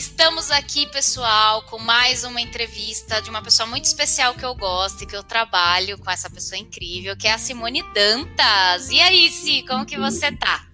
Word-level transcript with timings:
estamos 0.00 0.50
aqui, 0.50 0.86
pessoal, 0.86 1.60
com 1.64 1.78
mais 1.78 2.24
uma 2.24 2.40
entrevista 2.40 3.20
de 3.20 3.28
uma 3.28 3.42
pessoa 3.42 3.66
muito 3.66 3.84
especial 3.84 4.32
que 4.32 4.42
eu 4.42 4.54
gosto 4.54 5.04
e 5.04 5.06
que 5.06 5.14
eu 5.14 5.22
trabalho 5.22 5.98
com 5.98 6.10
essa 6.10 6.30
pessoa 6.30 6.58
incrível, 6.58 7.14
que 7.14 7.28
é 7.28 7.34
a 7.34 7.38
Simone 7.38 7.82
Dantas. 7.92 8.88
E 8.88 8.98
aí, 8.98 9.28
Si, 9.28 9.62
como 9.68 9.84
que 9.84 9.98
você 9.98 10.32
tá? 10.32 10.64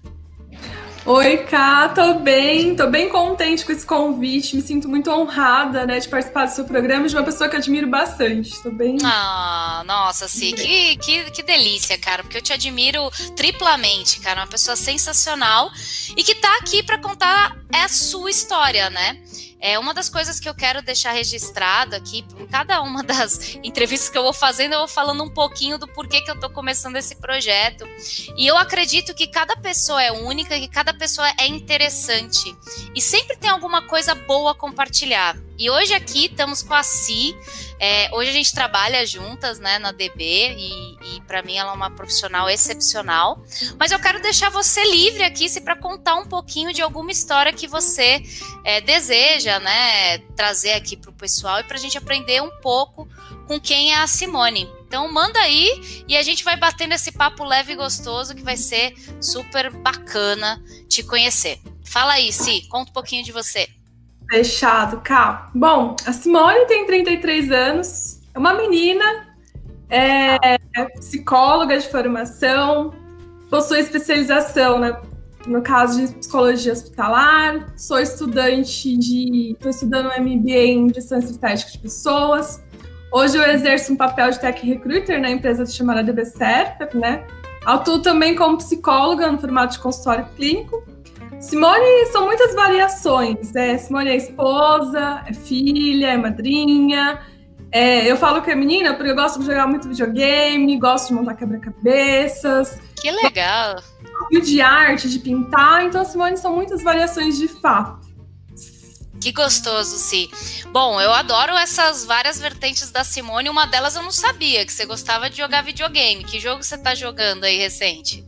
Oi, 1.05 1.39
Ká, 1.39 1.89
tô 1.89 2.15
bem, 2.15 2.75
tô 2.75 2.89
bem 2.89 3.09
contente 3.09 3.65
com 3.65 3.71
esse 3.71 3.87
convite, 3.87 4.57
me 4.57 4.63
sinto 4.63 4.89
muito 4.89 5.09
honrada, 5.09 5.87
né, 5.87 6.01
de 6.01 6.09
participar 6.09 6.47
do 6.47 6.53
seu 6.53 6.65
programa 6.65 7.09
de 7.09 7.15
uma 7.15 7.23
pessoa 7.23 7.49
que 7.49 7.55
eu 7.55 7.61
admiro 7.61 7.87
bastante, 7.87 8.61
tô 8.61 8.73
bem... 8.73 8.97
Ah, 9.05 9.85
nossa, 9.87 10.27
sim, 10.27 10.53
que, 10.53 10.97
que, 10.97 11.31
que 11.31 11.43
delícia, 11.45 11.97
cara, 11.97 12.25
porque 12.25 12.39
eu 12.39 12.43
te 12.43 12.53
admiro 12.53 13.09
triplamente, 13.37 14.19
cara, 14.19 14.41
uma 14.41 14.49
pessoa 14.49 14.75
sensacional 14.75 15.71
e 16.17 16.25
que 16.25 16.35
tá 16.35 16.57
aqui 16.57 16.83
para 16.83 16.99
contar 16.99 17.57
a 17.73 17.89
sua 17.89 18.31
história, 18.31 18.91
né? 18.91 19.23
É 19.59 19.79
uma 19.79 19.95
das 19.95 20.09
coisas 20.09 20.39
que 20.39 20.49
eu 20.49 20.55
quero 20.55 20.83
deixar 20.83 21.13
registrado 21.13 21.97
aqui, 21.97 22.25
em 22.39 22.47
cada 22.47 22.81
uma 22.83 23.03
das 23.03 23.57
entrevistas 23.63 24.09
que 24.09 24.19
eu 24.19 24.23
vou 24.23 24.33
fazendo, 24.33 24.75
eu 24.75 24.81
vou 24.81 24.89
falando 24.89 25.25
um 25.25 25.31
pouquinho 25.31 25.79
do 25.79 25.89
porquê 25.89 26.21
que 26.21 26.31
eu 26.31 26.35
estou 26.35 26.51
começando 26.51 26.97
esse 26.97 27.17
projeto. 27.17 27.87
E 28.37 28.47
eu 28.47 28.57
acredito 28.57 29.15
que 29.15 29.27
cada 29.27 29.57
pessoa 29.57 30.03
é 30.03 30.13
única, 30.13 30.59
que 30.59 30.69
cada 30.69 30.93
pessoa 30.93 31.27
é 31.41 31.47
interessante. 31.47 32.55
E 32.95 33.01
sempre 33.01 33.37
tem 33.37 33.51
alguma 33.51 33.83
coisa 33.83 34.15
boa 34.15 34.53
a 34.53 34.55
compartilhar. 34.55 35.37
E 35.59 35.71
hoje 35.71 35.95
aqui 35.95 36.27
estamos 36.27 36.63
com 36.63 36.75
a 36.75 36.83
Si. 36.83 37.35
É, 37.79 38.09
hoje 38.13 38.31
a 38.31 38.33
gente 38.33 38.53
trabalha 38.53 39.07
juntas, 39.07 39.59
né, 39.59 39.79
na 39.79 39.93
DB 39.93 40.55
e, 40.57 41.17
e 41.17 41.21
para 41.27 41.43
mim 41.43 41.57
ela 41.57 41.73
é 41.73 41.75
uma 41.75 41.91
profissional 41.91 42.49
excepcional. 42.49 43.43
Mas 43.79 43.91
eu 43.93 43.99
quero 43.99 44.21
deixar 44.23 44.51
você 44.51 44.83
livre 44.91 45.23
aqui, 45.23 45.49
se 45.49 45.61
para 45.61 45.77
contar 45.77 46.17
um 46.17 46.27
pouquinho 46.27 46.73
de 46.73 46.81
alguma 46.81 47.13
história 47.13 47.53
que 47.53 47.67
você 47.67 48.23
é, 48.65 48.81
deseja, 48.81 49.59
né, 49.61 50.19
trazer 50.35 50.73
aqui 50.73 50.97
para 50.97 51.11
o 51.11 51.15
pessoal 51.15 51.61
e 51.61 51.65
para 51.65 51.77
a 51.77 51.81
gente 51.81 51.99
aprender 51.99 52.43
um 52.43 52.51
pouco 52.61 53.09
com 53.47 53.61
quem 53.61 53.93
é 53.93 53.99
a 53.99 54.07
Simone. 54.07 54.69
Então 54.87 55.11
manda 55.13 55.39
aí 55.41 56.05
e 56.09 56.17
a 56.17 56.23
gente 56.23 56.45
vai 56.45 56.57
batendo 56.57 56.95
esse 56.95 57.13
papo 57.13 57.45
leve 57.45 57.73
e 57.73 57.77
gostoso 57.77 58.35
que 58.35 58.43
vai 58.43 58.57
ser 58.57 58.95
super 59.21 59.71
bacana 59.71 60.63
te 60.89 61.03
conhecer. 61.03 61.61
Fala 61.85 62.15
aí, 62.15 62.33
Si, 62.33 62.67
conta 62.69 62.91
um 62.91 62.95
pouquinho 62.95 63.25
de 63.25 63.33
você. 63.33 63.69
Fechado, 64.31 65.01
Cá. 65.03 65.51
Bom, 65.55 65.95
a 66.05 66.13
Simone 66.13 66.67
tem 66.67 66.87
33 66.87 67.51
anos, 67.51 68.21
é 68.35 68.39
uma 68.39 68.55
menina, 68.55 69.27
é, 69.89 70.37
é 70.55 70.85
psicóloga 70.97 71.79
de 71.79 71.89
formação, 71.89 72.93
possui 73.49 73.81
especialização 73.81 74.79
né, 74.79 74.97
no 75.47 75.63
caso 75.63 76.05
de 76.05 76.13
psicologia 76.15 76.73
hospitalar, 76.73 77.73
sou 77.77 78.01
estudante 78.01 78.97
de. 78.97 79.53
estou 79.53 79.71
estudando 79.71 80.07
um 80.07 80.21
MBA 80.21 80.51
em 80.51 80.93
gestão 80.93 81.19
estratégica 81.19 81.71
de 81.71 81.79
pessoas. 81.79 82.63
Hoje 83.13 83.39
eu 83.39 83.45
exerço 83.45 83.93
um 83.93 83.97
papel 83.97 84.31
de 84.31 84.41
tech 84.41 84.67
recruiter 84.67 85.21
na 85.21 85.31
empresa 85.31 85.65
chamada 85.65 86.03
DBCERP, 86.03 86.95
né? 86.95 87.25
Atuo 87.65 88.01
também 88.01 88.35
como 88.35 88.59
psicóloga 88.59 89.31
no 89.31 89.39
formato 89.39 89.75
de 89.75 89.79
consultório 89.79 90.27
clínico 90.37 90.85
Simone 91.41 92.07
são 92.13 92.25
muitas 92.25 92.55
variações. 92.55 93.55
É, 93.55 93.77
Simone 93.79 94.11
é 94.11 94.17
esposa, 94.17 95.23
é 95.27 95.33
filha, 95.33 96.09
é 96.09 96.17
madrinha. 96.17 97.21
É, 97.71 98.11
eu 98.11 98.17
falo 98.17 98.41
que 98.43 98.51
é 98.51 98.55
menina 98.55 98.95
porque 98.95 99.11
eu 99.11 99.15
gosto 99.15 99.41
de 99.41 99.47
jogar 99.47 99.67
muito 99.67 99.89
videogame, 99.89 100.79
gosto 100.79 101.09
de 101.09 101.15
montar 101.15 101.35
quebra-cabeças. 101.35 102.79
Que 103.01 103.11
legal! 103.11 103.83
De 104.43 104.61
arte, 104.61 105.11
de 105.11 105.19
pintar. 105.19 105.85
Então, 105.85 106.01
a 106.01 106.05
Simone 106.05 106.37
são 106.37 106.55
muitas 106.55 106.83
variações 106.83 107.37
de 107.37 107.49
fato. 107.49 108.07
Que 109.21 109.33
gostoso, 109.33 109.99
Si. 109.99 110.31
Bom, 110.71 111.01
eu 111.01 111.13
adoro 111.13 111.53
essas 111.55 112.05
várias 112.05 112.39
vertentes 112.39 112.91
da 112.91 113.03
Simone. 113.03 113.49
Uma 113.49 113.67
delas 113.67 113.97
eu 113.97 114.03
não 114.03 114.13
sabia, 114.13 114.65
que 114.65 114.73
você 114.73 114.85
gostava 114.85 115.29
de 115.29 115.39
jogar 115.39 115.63
videogame. 115.63 116.25
Que 116.25 116.39
jogo 116.39 116.63
você 116.63 116.77
está 116.77 116.95
jogando 116.95 117.45
aí 117.45 117.57
recente? 117.59 118.25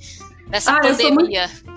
Nessa 0.49 0.72
ah, 0.72 0.81
pandemia. 0.81 1.49
Sou 1.49 1.65
muito 1.66 1.68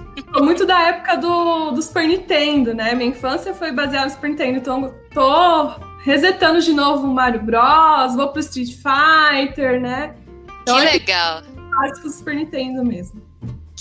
da 0.66 0.82
época 0.88 1.18
do, 1.18 1.72
do 1.72 1.82
Super 1.82 2.08
Nintendo, 2.08 2.74
né? 2.74 2.94
Minha 2.96 3.10
infância 3.10 3.54
foi 3.54 3.72
baseada 3.72 4.06
no 4.06 4.12
Super 4.12 4.30
Nintendo, 4.30 4.58
então 4.58 4.94
tô 5.14 5.74
resetando 6.04 6.62
de 6.62 6.74
novo 6.74 7.08
o 7.08 7.14
Mario 7.14 7.42
Bros, 7.42 8.16
vou 8.16 8.30
pro 8.30 8.40
Street 8.40 8.76
Fighter, 8.76 9.80
né? 9.80 10.16
Então, 10.62 10.78
que 10.78 10.86
legal. 10.86 11.44
Acho 11.84 12.02
que 12.02 12.08
o 12.08 12.12
Super 12.12 12.36
Nintendo 12.36 12.84
mesmo. 12.84 13.22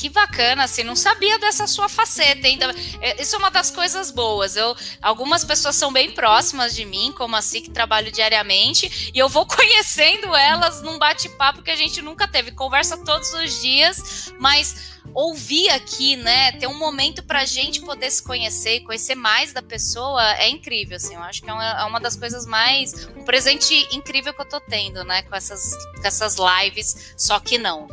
Que 0.00 0.08
bacana, 0.08 0.64
assim, 0.64 0.82
não 0.82 0.96
sabia 0.96 1.38
dessa 1.38 1.66
sua 1.66 1.86
faceta 1.86 2.46
ainda. 2.46 2.74
É, 3.02 3.20
isso 3.20 3.36
é 3.36 3.38
uma 3.38 3.50
das 3.50 3.70
coisas 3.70 4.10
boas. 4.10 4.56
Eu, 4.56 4.74
algumas 5.02 5.44
pessoas 5.44 5.76
são 5.76 5.92
bem 5.92 6.10
próximas 6.12 6.74
de 6.74 6.86
mim, 6.86 7.12
como 7.14 7.36
assim, 7.36 7.60
que 7.60 7.68
trabalho 7.68 8.10
diariamente, 8.10 9.12
e 9.12 9.18
eu 9.18 9.28
vou 9.28 9.44
conhecendo 9.44 10.34
elas 10.34 10.80
num 10.80 10.98
bate-papo 10.98 11.62
que 11.62 11.70
a 11.70 11.76
gente 11.76 12.00
nunca 12.00 12.26
teve. 12.26 12.50
Conversa 12.52 12.96
todos 13.04 13.30
os 13.34 13.60
dias, 13.60 14.32
mas 14.38 14.98
ouvir 15.14 15.68
aqui, 15.70 16.16
né, 16.16 16.52
ter 16.52 16.66
um 16.66 16.78
momento 16.78 17.22
para 17.22 17.40
a 17.40 17.44
gente 17.44 17.80
poder 17.80 18.10
se 18.10 18.22
conhecer 18.22 18.76
e 18.76 18.80
conhecer 18.80 19.14
mais 19.14 19.52
da 19.52 19.62
pessoa 19.62 20.22
é 20.36 20.48
incrível, 20.48 20.96
assim, 20.96 21.14
eu 21.14 21.22
acho 21.22 21.42
que 21.42 21.50
é 21.50 21.52
uma, 21.52 21.80
é 21.80 21.84
uma, 21.84 22.00
das 22.00 22.16
coisas 22.16 22.46
mais, 22.46 23.06
um 23.16 23.24
presente 23.24 23.74
incrível 23.92 24.32
que 24.32 24.40
eu 24.40 24.48
tô 24.48 24.60
tendo, 24.60 25.04
né, 25.04 25.22
com 25.22 25.34
essas, 25.34 25.74
com 25.94 26.06
essas 26.06 26.36
lives, 26.36 27.14
só 27.16 27.40
que 27.40 27.58
não. 27.58 27.88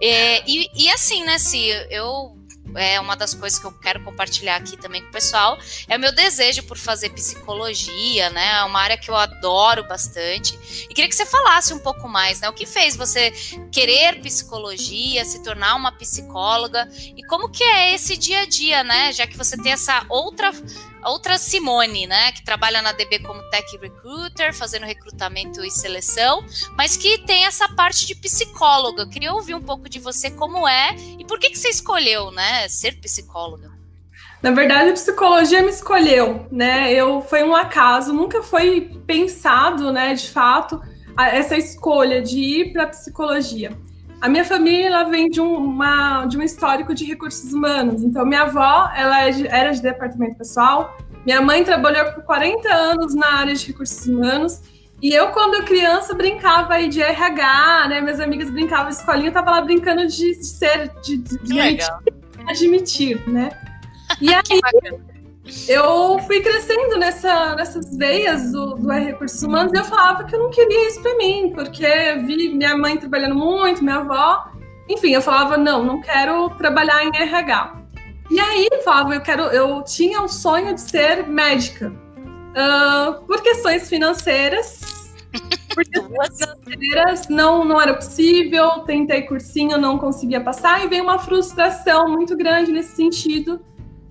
É, 0.00 0.42
e, 0.48 0.70
e 0.74 0.90
assim, 0.90 1.24
né, 1.24 1.38
se 1.46 1.68
eu 1.90 2.36
é 2.74 3.00
uma 3.00 3.16
das 3.16 3.32
coisas 3.32 3.58
que 3.58 3.64
eu 3.64 3.72
quero 3.72 4.02
compartilhar 4.02 4.56
aqui 4.56 4.76
também 4.76 5.00
com 5.00 5.08
o 5.08 5.12
pessoal, 5.12 5.58
é 5.88 5.96
o 5.96 6.00
meu 6.00 6.12
desejo 6.12 6.64
por 6.64 6.76
fazer 6.76 7.10
psicologia, 7.10 8.28
né? 8.30 8.58
É 8.58 8.64
uma 8.64 8.80
área 8.80 8.98
que 8.98 9.10
eu 9.10 9.16
adoro 9.16 9.86
bastante. 9.86 10.58
E 10.90 10.94
queria 10.94 11.08
que 11.08 11.14
você 11.14 11.24
falasse 11.24 11.72
um 11.72 11.78
pouco 11.78 12.08
mais, 12.08 12.40
né? 12.40 12.48
O 12.48 12.52
que 12.52 12.66
fez 12.66 12.96
você 12.96 13.30
querer 13.70 14.20
psicologia, 14.20 15.24
se 15.24 15.42
tornar 15.42 15.74
uma 15.76 15.92
psicóloga 15.92 16.88
e 17.16 17.22
como 17.24 17.48
que 17.48 17.62
é 17.62 17.94
esse 17.94 18.16
dia 18.16 18.40
a 18.40 18.46
dia, 18.46 18.82
né? 18.82 19.12
Já 19.12 19.26
que 19.26 19.36
você 19.36 19.56
tem 19.56 19.72
essa 19.72 20.04
outra 20.08 20.52
outra 21.10 21.38
Simone, 21.38 22.06
né, 22.06 22.32
que 22.32 22.44
trabalha 22.44 22.82
na 22.82 22.92
DB 22.92 23.20
como 23.20 23.42
Tech 23.50 23.76
Recruiter, 23.78 24.54
fazendo 24.54 24.84
recrutamento 24.84 25.64
e 25.64 25.70
seleção, 25.70 26.44
mas 26.76 26.96
que 26.96 27.18
tem 27.18 27.44
essa 27.44 27.68
parte 27.68 28.06
de 28.06 28.14
psicóloga. 28.14 29.02
Eu 29.02 29.08
queria 29.08 29.32
ouvir 29.32 29.54
um 29.54 29.62
pouco 29.62 29.88
de 29.88 29.98
você 29.98 30.30
como 30.30 30.66
é 30.66 30.94
e 31.18 31.24
por 31.24 31.38
que 31.38 31.50
que 31.50 31.58
você 31.58 31.68
escolheu, 31.68 32.30
né, 32.30 32.68
ser 32.68 33.00
psicóloga. 33.00 33.70
Na 34.42 34.50
verdade, 34.50 34.90
a 34.90 34.92
psicologia 34.92 35.62
me 35.62 35.70
escolheu, 35.70 36.46
né? 36.52 36.92
Eu 36.92 37.22
foi 37.22 37.42
um 37.42 37.56
acaso, 37.56 38.12
nunca 38.12 38.42
foi 38.42 38.82
pensado, 39.06 39.90
né, 39.92 40.14
de 40.14 40.28
fato, 40.28 40.80
essa 41.18 41.56
escolha 41.56 42.20
de 42.20 42.38
ir 42.38 42.72
para 42.72 42.86
psicologia. 42.86 43.76
A 44.20 44.28
minha 44.28 44.44
família 44.44 44.86
ela 44.86 45.04
vem 45.04 45.28
de, 45.28 45.40
um, 45.40 45.54
uma, 45.56 46.24
de 46.26 46.38
um 46.38 46.42
histórico 46.42 46.94
de 46.94 47.04
recursos 47.04 47.52
humanos. 47.52 48.02
Então, 48.02 48.24
minha 48.24 48.42
avó 48.42 48.90
ela 48.94 49.28
é 49.28 49.30
era 49.48 49.70
de 49.70 49.82
departamento 49.82 50.36
pessoal, 50.36 50.96
minha 51.26 51.42
mãe 51.42 51.64
trabalhou 51.64 52.12
por 52.12 52.22
40 52.22 52.72
anos 52.72 53.14
na 53.14 53.26
área 53.34 53.54
de 53.54 53.66
recursos 53.66 54.06
humanos. 54.06 54.62
E 55.02 55.12
eu, 55.12 55.28
quando 55.32 55.64
criança, 55.64 56.14
brincava 56.14 56.74
aí 56.74 56.88
de 56.88 57.02
RH, 57.02 57.88
né? 57.88 58.00
Minhas 58.00 58.20
amigas 58.20 58.48
brincavam 58.48 58.88
de 58.88 58.94
escolinha, 58.94 59.28
eu 59.28 59.32
tava 59.32 59.50
lá 59.50 59.60
brincando 59.60 60.06
de, 60.06 60.38
de 60.38 60.46
ser, 60.46 60.88
de, 61.02 61.18
de, 61.18 61.38
de 61.38 61.78
admitir, 62.48 63.28
né? 63.28 63.50
E 64.20 64.32
aí, 64.32 64.42
eu 65.68 66.18
fui 66.20 66.40
crescendo 66.40 66.98
nessa, 66.98 67.54
nessas 67.54 67.96
veias 67.96 68.50
do, 68.50 68.74
do 68.74 68.90
recursos 68.90 69.42
humanos 69.42 69.72
e 69.72 69.76
eu 69.76 69.84
falava 69.84 70.24
que 70.24 70.34
eu 70.34 70.40
não 70.40 70.50
queria 70.50 70.88
isso 70.88 71.00
para 71.00 71.16
mim, 71.16 71.52
porque 71.54 71.86
vi 72.26 72.48
minha 72.48 72.76
mãe 72.76 72.96
trabalhando 72.96 73.36
muito, 73.36 73.82
minha 73.82 73.96
avó. 73.96 74.50
Enfim, 74.88 75.10
eu 75.12 75.22
falava, 75.22 75.56
não, 75.56 75.84
não 75.84 76.00
quero 76.00 76.50
trabalhar 76.50 77.04
em 77.04 77.16
RH. 77.16 77.76
E 78.28 78.40
aí, 78.40 78.68
eu 78.70 78.82
falava, 78.82 79.14
eu 79.14 79.20
quero, 79.20 79.42
eu 79.44 79.82
tinha 79.84 80.20
o 80.20 80.28
sonho 80.28 80.74
de 80.74 80.80
ser 80.80 81.26
médica. 81.28 81.92
Uh, 81.92 83.24
por 83.26 83.40
questões 83.40 83.88
financeiras, 83.88 85.14
por 85.72 85.84
questões 85.84 86.38
financeiras 86.64 87.28
não, 87.28 87.64
não 87.64 87.80
era 87.80 87.94
possível, 87.94 88.80
tentei 88.80 89.22
cursinho, 89.22 89.78
não 89.78 89.98
conseguia 89.98 90.40
passar, 90.40 90.84
e 90.84 90.88
veio 90.88 91.04
uma 91.04 91.18
frustração 91.18 92.08
muito 92.08 92.36
grande 92.36 92.72
nesse 92.72 92.96
sentido 92.96 93.60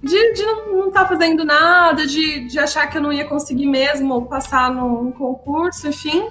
de, 0.05 0.33
de 0.33 0.43
não 0.43 0.87
estar 0.87 1.01
tá 1.01 1.07
fazendo 1.07 1.43
nada, 1.43 2.05
de, 2.05 2.41
de 2.41 2.59
achar 2.59 2.87
que 2.87 2.97
eu 2.97 3.01
não 3.01 3.11
ia 3.11 3.25
conseguir 3.25 3.65
mesmo 3.65 4.27
passar 4.27 4.71
num 4.71 5.11
concurso, 5.11 5.87
enfim. 5.87 6.29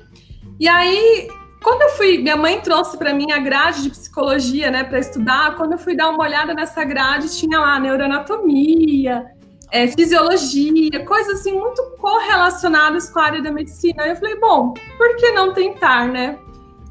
E 0.60 0.68
aí, 0.68 1.26
quando 1.60 1.82
eu 1.82 1.88
fui, 1.90 2.18
minha 2.18 2.36
mãe 2.36 2.60
trouxe 2.60 2.96
para 2.96 3.12
mim 3.12 3.32
a 3.32 3.38
grade 3.38 3.82
de 3.82 3.90
psicologia, 3.90 4.70
né, 4.70 4.84
para 4.84 5.00
estudar. 5.00 5.56
Quando 5.56 5.72
eu 5.72 5.78
fui 5.78 5.96
dar 5.96 6.10
uma 6.10 6.22
olhada 6.22 6.54
nessa 6.54 6.84
grade, 6.84 7.36
tinha 7.36 7.58
lá 7.58 7.80
neuroanatomia, 7.80 9.26
é, 9.72 9.88
fisiologia, 9.88 11.04
coisas 11.04 11.40
assim 11.40 11.58
muito 11.58 11.82
correlacionadas 11.98 13.10
com 13.10 13.18
a 13.18 13.24
área 13.24 13.42
da 13.42 13.50
medicina. 13.50 14.04
Aí 14.04 14.10
eu 14.10 14.16
falei, 14.16 14.38
bom, 14.38 14.72
por 14.96 15.16
que 15.16 15.32
não 15.32 15.52
tentar, 15.52 16.06
né? 16.06 16.38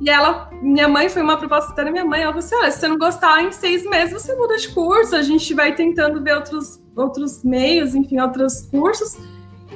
E 0.03 0.09
ela, 0.09 0.49
minha 0.61 0.85
mãe, 0.85 1.07
foi 1.07 1.21
uma 1.21 1.37
proposta 1.37 1.73
da 1.73 1.89
minha 1.89 2.03
mãe, 2.03 2.23
ela 2.23 2.33
falou 2.33 2.45
assim, 2.45 2.55
olha, 2.55 2.71
se 2.71 2.79
você 2.81 2.87
não 2.89 2.97
gostar, 2.97 3.41
em 3.41 3.53
seis 3.53 3.85
meses 3.85 4.11
você 4.11 4.35
muda 4.35 4.57
de 4.57 4.67
curso, 4.67 5.15
a 5.15 5.21
gente 5.21 5.53
vai 5.53 5.73
tentando 5.73 6.21
ver 6.21 6.35
outros, 6.35 6.81
outros 6.93 7.41
meios, 7.41 7.95
enfim, 7.95 8.19
outros 8.19 8.63
cursos. 8.63 9.17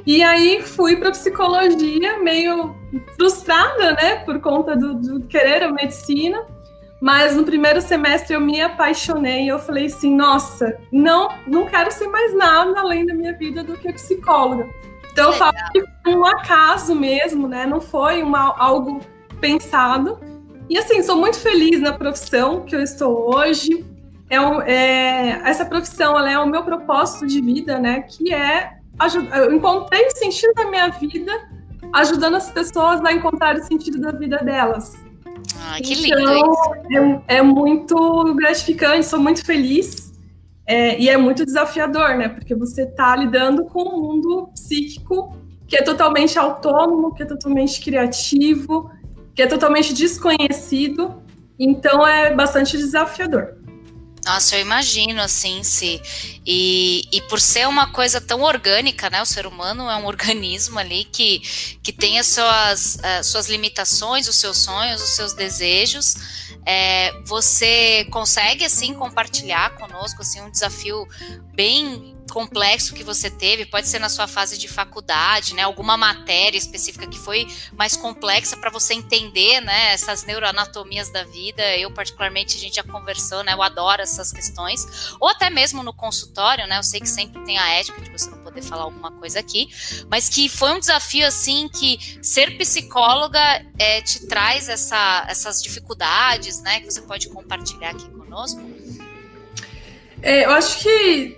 E 0.05 0.21
aí 0.21 0.61
fui 0.61 0.97
para 0.97 1.11
psicologia, 1.11 2.19
meio 2.19 2.75
frustrada, 3.15 3.93
né, 3.93 4.17
por 4.25 4.41
conta 4.41 4.75
do, 4.75 4.95
do, 4.95 5.21
querer 5.27 5.63
a 5.63 5.71
medicina. 5.71 6.45
Mas 7.01 7.33
no 7.33 7.45
primeiro 7.45 7.79
semestre 7.79 8.33
eu 8.33 8.41
me 8.41 8.59
apaixonei 8.59 9.45
e 9.45 9.47
eu 9.47 9.59
falei 9.59 9.85
assim, 9.85 10.13
nossa, 10.13 10.77
não, 10.91 11.29
não 11.47 11.67
quero 11.67 11.89
ser 11.89 12.09
mais 12.09 12.35
nada 12.35 12.77
além 12.81 13.05
da 13.05 13.13
minha 13.13 13.31
vida 13.33 13.63
do 13.63 13.77
que 13.77 13.93
psicóloga. 13.93 14.67
Então 15.09 15.31
eu 15.31 15.33
falo 15.37 15.53
que 15.71 15.81
foi 16.03 16.15
um 16.15 16.25
acaso 16.25 16.93
mesmo, 16.93 17.47
né? 17.47 17.65
Não 17.65 17.79
foi 17.79 18.21
uma, 18.21 18.53
algo 18.57 18.99
pensado. 19.39 20.19
E 20.69 20.77
assim, 20.77 21.01
sou 21.01 21.17
muito 21.17 21.39
feliz 21.39 21.79
na 21.79 21.93
profissão 21.93 22.61
que 22.61 22.75
eu 22.75 22.81
estou 22.81 23.33
hoje. 23.35 23.85
É, 24.29 24.39
um, 24.41 24.61
é 24.61 25.41
essa 25.45 25.65
profissão 25.65 26.17
é 26.19 26.37
o 26.37 26.45
meu 26.45 26.63
propósito 26.63 27.25
de 27.25 27.41
vida, 27.41 27.79
né? 27.79 28.01
Que 28.01 28.33
é 28.33 28.77
ajudar. 28.99 29.37
Eu 29.37 29.53
encontrei 29.53 30.05
o 30.05 30.11
sentido 30.11 30.53
da 30.53 30.69
minha 30.69 30.89
vida 30.89 31.31
ajudando 31.93 32.35
as 32.35 32.51
pessoas 32.51 33.03
a 33.05 33.13
encontrar 33.13 33.55
o 33.55 33.63
sentido 33.63 33.99
da 33.99 34.11
vida 34.11 34.37
delas. 34.39 34.93
Ah, 35.61 35.77
que 35.81 35.95
lindo! 35.95 36.19
Então, 36.19 37.23
é, 37.27 37.37
é, 37.37 37.41
muito 37.41 38.35
gratificante, 38.35 39.05
sou 39.05 39.19
muito 39.19 39.45
feliz. 39.45 40.07
É, 40.69 40.99
e 40.99 41.07
é 41.07 41.15
muito 41.15 41.45
desafiador, 41.45 42.17
né? 42.17 42.27
Porque 42.27 42.53
você 42.53 42.83
está 42.83 43.15
lidando 43.15 43.63
com 43.65 43.83
um 43.83 44.01
mundo 44.01 44.49
psíquico 44.53 45.37
que 45.65 45.77
é 45.77 45.81
totalmente 45.81 46.37
autônomo, 46.37 47.13
que 47.13 47.23
é 47.23 47.25
totalmente 47.25 47.81
criativo, 47.81 48.89
que 49.37 49.43
é 49.43 49.47
totalmente 49.47 49.93
desconhecido. 49.93 51.21
Então 51.59 52.05
é 52.05 52.33
bastante 52.33 52.75
desafiador. 52.75 53.55
Nossa, 54.25 54.57
eu 54.57 54.61
imagino, 54.61 55.21
assim, 55.21 55.63
se. 55.63 56.01
E, 56.45 57.07
e 57.11 57.21
por 57.21 57.39
ser 57.39 57.67
uma 57.67 57.93
coisa 57.93 58.19
tão 58.19 58.41
orgânica, 58.41 59.09
né? 59.09 59.21
O 59.21 59.25
ser 59.25 59.45
humano 59.45 59.89
é 59.89 59.95
um 59.95 60.05
organismo 60.07 60.79
ali 60.79 61.05
que, 61.05 61.39
que 61.83 61.93
tem 61.93 62.19
as 62.19 62.27
suas, 62.27 62.99
as 63.01 63.27
suas 63.27 63.47
limitações, 63.47 64.27
os 64.27 64.35
seus 64.35 64.57
sonhos, 64.57 65.01
os 65.01 65.11
seus 65.11 65.33
desejos. 65.33 66.15
É, 66.65 67.13
você 67.23 68.05
consegue, 68.11 68.65
assim, 68.65 68.93
compartilhar 68.95 69.75
conosco, 69.75 70.23
assim, 70.23 70.41
um 70.41 70.49
desafio 70.49 71.07
bem 71.53 72.16
complexo 72.31 72.93
que 72.93 73.03
você 73.03 73.29
teve, 73.29 73.65
pode 73.65 73.87
ser 73.87 73.99
na 73.99 74.09
sua 74.09 74.27
fase 74.27 74.57
de 74.57 74.67
faculdade, 74.67 75.53
né? 75.53 75.63
Alguma 75.63 75.97
matéria 75.97 76.57
específica 76.57 77.07
que 77.07 77.17
foi 77.17 77.47
mais 77.73 77.95
complexa 77.95 78.57
para 78.57 78.69
você 78.69 78.93
entender, 78.93 79.61
né? 79.61 79.93
Essas 79.93 80.23
neuroanatomias 80.23 81.09
da 81.09 81.23
vida. 81.23 81.63
Eu, 81.77 81.91
particularmente, 81.91 82.57
a 82.57 82.59
gente 82.59 82.75
já 82.75 82.83
conversou, 82.83 83.43
né? 83.43 83.53
Eu 83.53 83.61
adoro 83.61 84.01
essas 84.01 84.31
questões. 84.31 85.15
Ou 85.19 85.29
até 85.29 85.49
mesmo 85.49 85.83
no 85.83 85.93
consultório, 85.93 86.67
né? 86.67 86.77
Eu 86.77 86.83
sei 86.83 86.99
que 86.99 87.09
sempre 87.09 87.43
tem 87.43 87.57
a 87.57 87.69
ética 87.69 88.01
de 88.01 88.09
você 88.11 88.29
não 88.29 88.39
poder 88.39 88.61
falar 88.61 88.83
alguma 88.83 89.11
coisa 89.11 89.39
aqui, 89.39 89.69
mas 90.09 90.29
que 90.29 90.49
foi 90.49 90.71
um 90.71 90.79
desafio, 90.79 91.25
assim, 91.25 91.69
que 91.69 92.19
ser 92.21 92.57
psicóloga 92.57 93.39
é, 93.77 94.01
te 94.01 94.27
traz 94.27 94.69
essa, 94.69 95.25
essas 95.27 95.61
dificuldades, 95.61 96.61
né? 96.61 96.79
Que 96.79 96.91
você 96.91 97.01
pode 97.01 97.29
compartilhar 97.29 97.91
aqui 97.91 98.09
conosco. 98.09 98.61
É, 100.21 100.45
eu 100.45 100.51
acho 100.51 100.79
que 100.79 101.37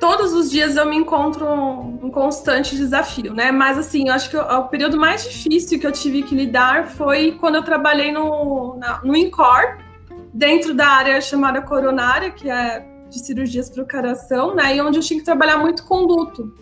todos 0.00 0.32
os 0.32 0.50
dias 0.50 0.76
eu 0.76 0.86
me 0.86 0.96
encontro 0.96 1.46
um, 1.46 2.06
um, 2.06 2.10
constante 2.10 2.76
desafio, 2.76 3.34
né? 3.34 3.50
Mas 3.50 3.78
assim, 3.78 4.08
eu 4.08 4.14
acho 4.14 4.30
que 4.30 4.36
o, 4.36 4.40
o, 4.40 4.68
período 4.68 4.96
mais 4.98 5.24
difícil 5.24 5.78
que 5.78 5.86
eu 5.86 5.92
tive 5.92 6.22
que 6.22 6.34
lidar 6.34 6.88
foi 6.88 7.32
quando 7.32 7.56
eu 7.56 7.62
trabalhei 7.62 8.12
no, 8.12 8.76
na, 8.78 9.00
no 9.02 9.16
INCOR, 9.16 9.78
dentro 10.32 10.74
da 10.74 10.86
área 10.86 11.20
chamada 11.20 11.62
coronária, 11.62 12.30
que 12.30 12.48
é 12.48 12.86
de 13.08 13.18
cirurgias 13.18 13.70
para 13.70 13.82
o 13.82 13.88
coração, 13.88 14.54
né? 14.54 14.76
E 14.76 14.80
onde 14.80 14.98
eu 14.98 15.02
tinha 15.02 15.18
que 15.18 15.24
trabalhar 15.24 15.58
muito 15.58 15.84
com 15.84 16.00
luto. 16.00 16.52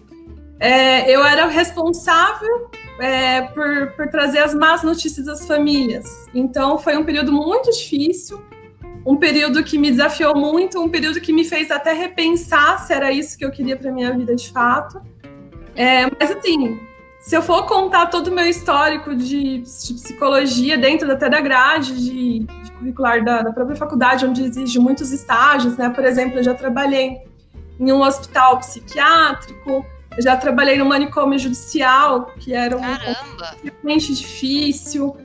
É, 0.60 1.10
eu 1.10 1.24
era 1.24 1.46
responsável 1.46 2.70
é, 3.00 3.42
por, 3.42 3.92
por 3.96 4.08
trazer 4.08 4.38
as 4.38 4.54
más 4.54 4.82
notícias 4.82 5.26
das 5.26 5.46
famílias. 5.46 6.04
Então 6.34 6.78
foi 6.78 6.96
um 6.96 7.04
período 7.04 7.32
muito 7.32 7.70
difícil 7.70 8.40
um 9.04 9.16
período 9.16 9.62
que 9.62 9.76
me 9.76 9.90
desafiou 9.90 10.34
muito, 10.36 10.80
um 10.80 10.88
período 10.88 11.20
que 11.20 11.32
me 11.32 11.44
fez 11.44 11.70
até 11.70 11.92
repensar 11.92 12.78
se 12.86 12.92
era 12.92 13.12
isso 13.12 13.36
que 13.36 13.44
eu 13.44 13.50
queria 13.50 13.76
para 13.76 13.92
minha 13.92 14.12
vida 14.12 14.34
de 14.34 14.50
fato. 14.50 15.00
É, 15.76 16.06
mas 16.18 16.30
assim, 16.30 16.80
se 17.20 17.36
eu 17.36 17.42
for 17.42 17.66
contar 17.66 18.06
todo 18.06 18.28
o 18.28 18.34
meu 18.34 18.46
histórico 18.46 19.14
de, 19.14 19.58
de 19.58 19.94
psicologia 19.94 20.78
dentro 20.78 21.10
até 21.10 21.28
da 21.28 21.40
grade 21.40 21.94
de, 21.94 22.40
de 22.40 22.72
curricular 22.72 23.24
da, 23.24 23.42
da, 23.42 23.52
própria 23.52 23.76
faculdade, 23.76 24.24
onde 24.24 24.42
exige 24.42 24.78
muitos 24.78 25.10
estágios, 25.10 25.76
né? 25.76 25.90
Por 25.90 26.04
exemplo, 26.04 26.38
eu 26.38 26.42
já 26.42 26.54
trabalhei 26.54 27.22
em 27.80 27.92
um 27.92 28.02
hospital 28.02 28.58
psiquiátrico, 28.58 29.84
eu 30.16 30.22
já 30.22 30.36
trabalhei 30.36 30.78
no 30.78 30.84
manicômio 30.84 31.38
judicial, 31.38 32.26
que 32.38 32.54
era 32.54 32.76
um 32.76 32.80
realmente 33.62 34.14
difícil. 34.14 35.16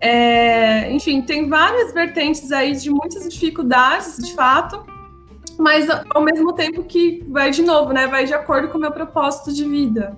É, 0.00 0.90
enfim, 0.90 1.20
tem 1.20 1.48
várias 1.48 1.92
vertentes 1.92 2.50
aí 2.50 2.74
de 2.74 2.90
muitas 2.90 3.28
dificuldades, 3.28 4.16
de 4.16 4.34
fato, 4.34 4.84
mas 5.58 5.86
ao 6.14 6.22
mesmo 6.22 6.54
tempo 6.54 6.82
que 6.84 7.22
vai 7.28 7.50
de 7.50 7.62
novo, 7.62 7.92
né? 7.92 8.06
Vai 8.06 8.24
de 8.24 8.32
acordo 8.32 8.68
com 8.68 8.78
o 8.78 8.80
meu 8.80 8.92
propósito 8.92 9.52
de 9.52 9.64
vida. 9.64 10.16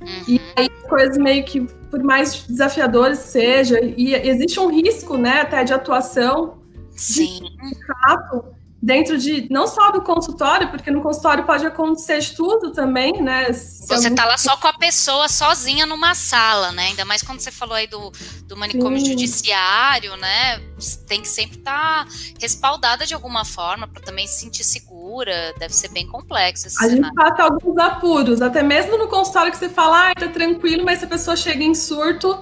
Uhum. 0.00 0.24
E 0.26 0.40
aí 0.56 0.68
coisas 0.88 1.18
meio 1.18 1.44
que, 1.44 1.60
por 1.60 2.02
mais 2.02 2.42
desafiadoras 2.44 3.18
seja, 3.18 3.78
e 3.82 4.14
existe 4.14 4.58
um 4.58 4.68
risco, 4.68 5.16
né, 5.16 5.42
até 5.42 5.64
de 5.64 5.72
atuação 5.72 6.58
Sim. 6.90 7.40
de 7.40 7.86
fato, 7.86 8.44
dentro 8.80 9.18
de 9.18 9.48
não 9.50 9.66
só 9.66 9.90
do 9.90 10.00
consultório, 10.02 10.70
porque 10.70 10.90
no 10.90 11.02
consultório 11.02 11.44
pode 11.44 11.66
acontecer 11.66 12.20
de 12.20 12.36
tudo 12.36 12.70
também, 12.72 13.20
né? 13.20 13.52
Se 13.52 13.88
você 13.88 14.10
tá 14.10 14.24
lá 14.24 14.38
só 14.38 14.56
com 14.56 14.68
a 14.68 14.72
pessoa 14.72 15.28
sozinha 15.28 15.84
numa 15.84 16.14
sala, 16.14 16.70
né? 16.70 16.86
Ainda 16.86 17.04
mais 17.04 17.22
quando 17.22 17.40
você 17.40 17.50
falou 17.50 17.74
aí 17.74 17.88
do, 17.88 18.12
do 18.44 18.56
manicômio 18.56 19.00
Sim. 19.00 19.06
judiciário, 19.06 20.16
né? 20.16 20.60
Tem 21.08 21.20
que 21.20 21.28
sempre 21.28 21.58
estar 21.58 22.04
tá 22.04 22.10
respaldada 22.40 23.04
de 23.04 23.14
alguma 23.14 23.44
forma 23.44 23.88
para 23.88 24.00
também 24.00 24.26
se 24.28 24.40
sentir 24.40 24.62
segura. 24.62 25.52
Deve 25.58 25.74
ser 25.74 25.88
bem 25.88 26.06
complexo. 26.06 26.68
a 26.68 26.70
cenário. 26.70 27.04
gente 27.04 27.14
passa 27.14 27.42
alguns 27.42 27.76
apuros, 27.78 28.40
até 28.40 28.62
mesmo 28.62 28.96
no 28.96 29.08
consultório 29.08 29.50
que 29.50 29.58
você 29.58 29.68
fala, 29.68 30.10
ah, 30.10 30.14
tá 30.14 30.28
tranquilo, 30.28 30.84
mas 30.84 31.00
se 31.00 31.04
a 31.04 31.08
pessoa 31.08 31.36
chega 31.36 31.64
em 31.64 31.74
surto, 31.74 32.38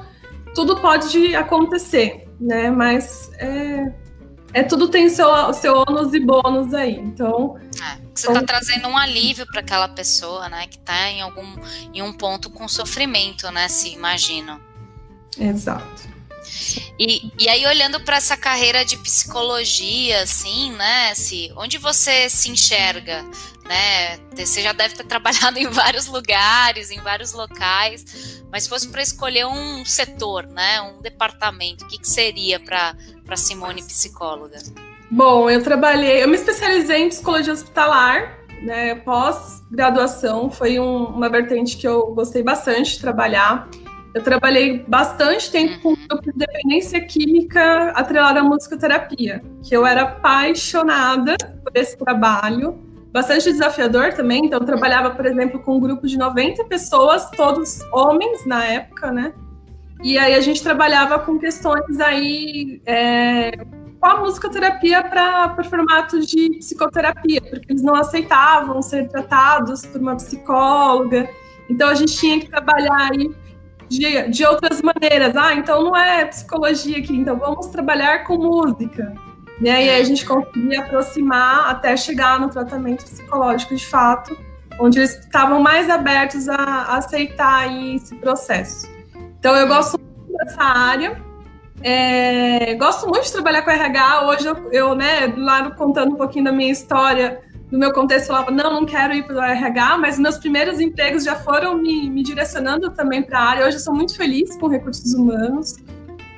tudo 0.55 0.77
pode 0.83 1.35
acontecer, 1.35 2.29
né? 2.39 2.71
Mas 2.71 3.31
é 3.39 4.06
é 4.57 4.63
tudo 4.63 4.89
tem 4.89 5.11
seu, 5.11 5.29
seu 5.53 5.85
ônus 5.87 6.15
e 6.15 6.21
bônus 6.21 6.73
aí. 6.73 6.95
Então. 6.95 7.59
É, 7.79 8.01
você 8.15 8.29
está 8.29 8.43
trazendo 8.43 8.89
um 8.89 8.97
alívio 8.97 9.47
para 9.47 9.61
aquela 9.61 9.87
pessoa, 9.87 10.49
né? 10.49 10.67
Que 10.67 10.79
está 10.79 11.11
em 11.11 11.21
algum 11.21 11.45
em 11.93 12.01
um 12.01 12.11
ponto 12.11 12.49
com 12.49 12.67
sofrimento, 12.67 13.51
né? 13.51 13.69
Se 13.69 13.93
imagina. 13.93 14.59
Exato. 15.39 16.16
E, 16.99 17.31
e 17.39 17.49
aí, 17.49 17.67
olhando 17.67 18.01
para 18.01 18.17
essa 18.17 18.37
carreira 18.37 18.85
de 18.85 18.97
psicologia, 18.99 20.23
assim, 20.23 20.73
né, 20.73 21.15
se, 21.15 21.53
onde 21.57 21.79
você 21.79 22.29
se 22.29 22.51
enxerga, 22.51 23.25
né? 23.65 24.19
Você 24.35 24.63
já 24.63 24.73
deve 24.73 24.95
ter 24.95 25.05
trabalhado 25.07 25.59
em 25.59 25.69
vários 25.69 26.07
lugares, 26.07 26.91
em 26.91 27.01
vários 27.01 27.33
locais, 27.33 28.43
mas 28.51 28.65
se 28.65 28.69
fosse 28.69 28.89
para 28.89 29.03
escolher 29.03 29.47
um 29.47 29.85
setor, 29.85 30.47
né, 30.47 30.81
um 30.81 31.01
departamento, 31.03 31.85
o 31.85 31.89
que, 31.89 31.99
que 31.99 32.09
seria 32.09 32.59
para 32.59 32.97
Simone 33.37 33.83
psicóloga? 33.83 34.59
Bom, 35.11 35.49
eu 35.49 35.63
trabalhei, 35.63 36.23
eu 36.23 36.29
me 36.29 36.35
especializei 36.35 37.03
em 37.03 37.09
psicologia 37.09 37.53
hospitalar, 37.53 38.41
né, 38.63 38.95
pós-graduação, 38.97 40.51
foi 40.51 40.81
um, 40.81 41.05
uma 41.05 41.29
vertente 41.29 41.77
que 41.77 41.87
eu 41.87 42.07
gostei 42.15 42.43
bastante 42.43 42.93
de 42.93 43.01
trabalhar. 43.01 43.69
Eu 44.17 44.23
trabalhei 44.23 44.83
bastante 44.89 45.51
tempo 45.51 45.79
com 45.83 45.89
uhum. 45.91 45.97
grupo 46.09 46.33
de 46.33 46.39
dependência 46.39 46.99
química 47.03 47.91
atrelada 47.91 48.41
à 48.41 48.43
musicoterapia, 48.43 49.43
que 49.63 49.77
eu 49.77 49.85
era 49.85 50.05
apaixonada 50.05 51.37
por 51.63 51.71
esse 51.75 51.99
trabalho, 51.99 52.79
bastante 53.13 53.53
desafiador 53.53 54.15
também. 54.15 54.47
Então, 54.47 54.59
eu 54.59 54.65
trabalhava, 54.65 55.11
por 55.11 55.27
exemplo, 55.27 55.61
com 55.61 55.77
um 55.77 55.81
grupo 55.81 56.07
de 56.07 56.17
90 56.17 56.65
pessoas, 56.65 57.29
todos 57.29 57.83
homens 57.93 58.47
na 58.47 58.65
época, 58.65 59.13
né? 59.13 59.35
E 60.03 60.17
aí 60.17 60.35
a 60.35 60.41
gente 60.41 60.63
trabalhava 60.63 61.19
com 61.19 61.39
questões 61.39 62.01
aí 62.01 62.81
é, 62.87 63.51
com 64.01 64.07
a 64.07 64.17
musicoterapia 64.21 65.03
para 65.05 65.63
formato 65.63 66.21
de 66.21 66.57
psicoterapia, 66.57 67.43
porque 67.43 67.71
eles 67.71 67.83
não 67.83 67.95
aceitavam 67.95 68.81
ser 68.81 69.09
tratados 69.09 69.85
por 69.85 70.01
uma 70.01 70.17
psicóloga. 70.17 71.29
Então 71.69 71.91
a 71.91 71.95
gente 71.95 72.17
tinha 72.17 72.41
que 72.41 72.49
trabalhar 72.49 73.11
aí 73.13 73.31
de, 73.89 74.29
de 74.29 74.45
outras 74.45 74.83
maneiras. 74.83 75.37
Ah, 75.37 75.55
então 75.55 75.83
não 75.83 75.97
é 75.97 76.25
psicologia 76.25 76.99
aqui, 76.99 77.17
então 77.17 77.37
vamos 77.37 77.67
trabalhar 77.67 78.25
com 78.25 78.37
música. 78.37 79.15
Né? 79.61 79.85
E 79.85 79.91
aí 79.91 80.01
a 80.01 80.05
gente 80.05 80.25
conseguia 80.25 80.81
aproximar 80.81 81.71
até 81.71 81.97
chegar 81.97 82.39
no 82.39 82.49
tratamento 82.49 83.05
psicológico 83.05 83.75
de 83.75 83.87
fato, 83.87 84.37
onde 84.79 84.99
eles 84.99 85.19
estavam 85.19 85.61
mais 85.61 85.89
abertos 85.89 86.49
a, 86.49 86.57
a 86.57 86.97
aceitar 86.99 87.75
esse 87.95 88.15
processo. 88.17 88.87
Então 89.39 89.55
eu 89.57 89.67
gosto 89.67 89.99
muito 89.99 90.39
dessa 90.39 90.63
área. 90.63 91.25
É, 91.83 92.75
gosto 92.75 93.07
muito 93.07 93.25
de 93.25 93.33
trabalhar 93.33 93.63
com 93.63 93.71
RH. 93.71 94.27
Hoje 94.27 94.47
eu, 94.47 94.73
eu 94.73 94.95
né, 94.95 95.33
lá 95.37 95.71
contando 95.71 96.13
um 96.13 96.17
pouquinho 96.17 96.47
da 96.47 96.53
minha 96.53 96.73
história, 96.73 97.41
no 97.71 97.79
meu 97.79 97.93
contexto 97.93 98.29
falava, 98.29 98.51
não, 98.51 98.73
não 98.73 98.87
quero 98.87 99.13
ir 99.13 99.27
para 99.27 99.37
o 99.37 99.41
RH, 99.41 99.99
mas 99.99 100.19
meus 100.19 100.39
primeiros 100.39 100.81
empregos 100.81 101.25
já 101.25 101.35
foram 101.35 101.77
me, 101.77 102.09
me 102.09 102.23
direcionando 102.23 102.91
também 102.91 103.23
para 103.23 103.39
a 103.39 103.43
área. 103.43 103.67
Hoje 103.67 103.77
eu 103.77 103.81
sou 103.81 103.95
muito 103.95 104.17
feliz 104.17 104.57
com 104.57 104.69
recursos 104.69 105.13
humanos. 105.15 105.77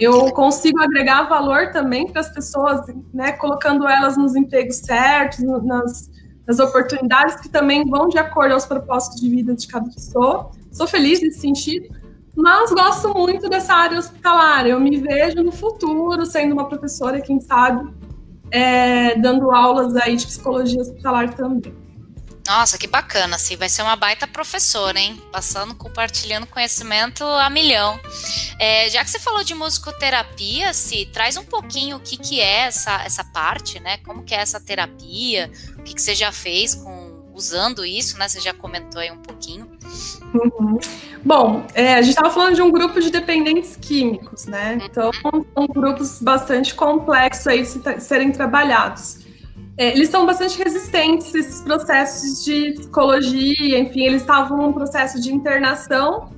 Eu 0.00 0.30
consigo 0.32 0.80
agregar 0.80 1.24
valor 1.24 1.70
também 1.70 2.06
para 2.06 2.20
as 2.20 2.32
pessoas, 2.32 2.80
né, 3.12 3.32
colocando 3.32 3.86
elas 3.86 4.16
nos 4.16 4.36
empregos 4.36 4.76
certos, 4.76 5.40
nas, 5.64 6.10
nas 6.46 6.58
oportunidades 6.60 7.36
que 7.40 7.48
também 7.48 7.84
vão 7.84 8.08
de 8.08 8.16
acordo 8.16 8.54
aos 8.54 8.64
propósitos 8.64 9.20
de 9.20 9.28
vida 9.28 9.54
de 9.54 9.66
cada 9.66 9.90
pessoa. 9.90 10.50
Sou 10.70 10.86
feliz 10.86 11.20
nesse 11.20 11.40
sentido, 11.40 11.88
mas 12.34 12.72
gosto 12.72 13.12
muito 13.12 13.50
dessa 13.50 13.74
área 13.74 13.98
hospitalar. 13.98 14.66
Eu 14.66 14.80
me 14.80 14.96
vejo 14.96 15.42
no 15.42 15.52
futuro 15.52 16.24
sendo 16.24 16.52
uma 16.52 16.68
professora, 16.68 17.20
quem 17.20 17.40
sabe, 17.40 17.92
é, 18.50 19.16
dando 19.18 19.50
aulas 19.50 19.96
aí 19.96 20.16
de 20.16 20.26
psicologia 20.26 20.80
hospitalar 20.80 21.34
também. 21.34 21.74
Nossa, 22.48 22.78
que 22.78 22.86
bacana, 22.86 23.36
assim, 23.36 23.56
vai 23.56 23.68
ser 23.68 23.82
uma 23.82 23.94
baita 23.94 24.26
professora, 24.26 24.98
hein? 24.98 25.22
Passando, 25.30 25.74
compartilhando 25.74 26.46
conhecimento 26.46 27.22
a 27.22 27.50
milhão. 27.50 28.00
É, 28.58 28.88
já 28.88 29.04
que 29.04 29.10
você 29.10 29.18
falou 29.18 29.44
de 29.44 29.54
musicoterapia, 29.54 30.72
se 30.72 31.04
traz 31.12 31.36
um 31.36 31.44
pouquinho 31.44 31.98
o 31.98 32.00
que, 32.00 32.16
que 32.16 32.40
é 32.40 32.60
essa, 32.60 33.02
essa 33.02 33.22
parte, 33.22 33.78
né? 33.80 33.98
Como 33.98 34.24
que 34.24 34.34
é 34.34 34.38
essa 34.38 34.58
terapia, 34.58 35.50
o 35.78 35.82
que, 35.82 35.94
que 35.94 36.00
você 36.00 36.14
já 36.14 36.32
fez 36.32 36.74
com 36.74 37.28
usando 37.34 37.84
isso, 37.84 38.16
né? 38.16 38.26
Você 38.26 38.40
já 38.40 38.54
comentou 38.54 38.98
aí 38.98 39.10
um 39.10 39.18
pouquinho. 39.18 39.70
Uhum. 40.34 40.78
Bom, 41.24 41.64
é, 41.74 41.94
a 41.94 42.02
gente 42.02 42.10
estava 42.10 42.30
falando 42.30 42.54
de 42.54 42.62
um 42.62 42.70
grupo 42.70 43.00
de 43.00 43.10
dependentes 43.10 43.76
químicos, 43.76 44.46
né? 44.46 44.78
Então, 44.84 45.10
são 45.12 45.66
grupos 45.66 46.20
bastante 46.20 46.74
complexos 46.74 47.46
aí 47.46 47.62
de 47.62 48.00
serem 48.00 48.30
trabalhados. 48.30 49.26
É, 49.76 49.92
eles 49.92 50.08
são 50.10 50.26
bastante 50.26 50.58
resistentes 50.62 51.34
a 51.34 51.38
esses 51.38 51.60
processos 51.62 52.44
de 52.44 52.72
psicologia, 52.72 53.78
enfim, 53.78 54.06
eles 54.06 54.22
estavam 54.22 54.58
num 54.58 54.72
processo 54.72 55.20
de 55.20 55.32
internação, 55.32 56.32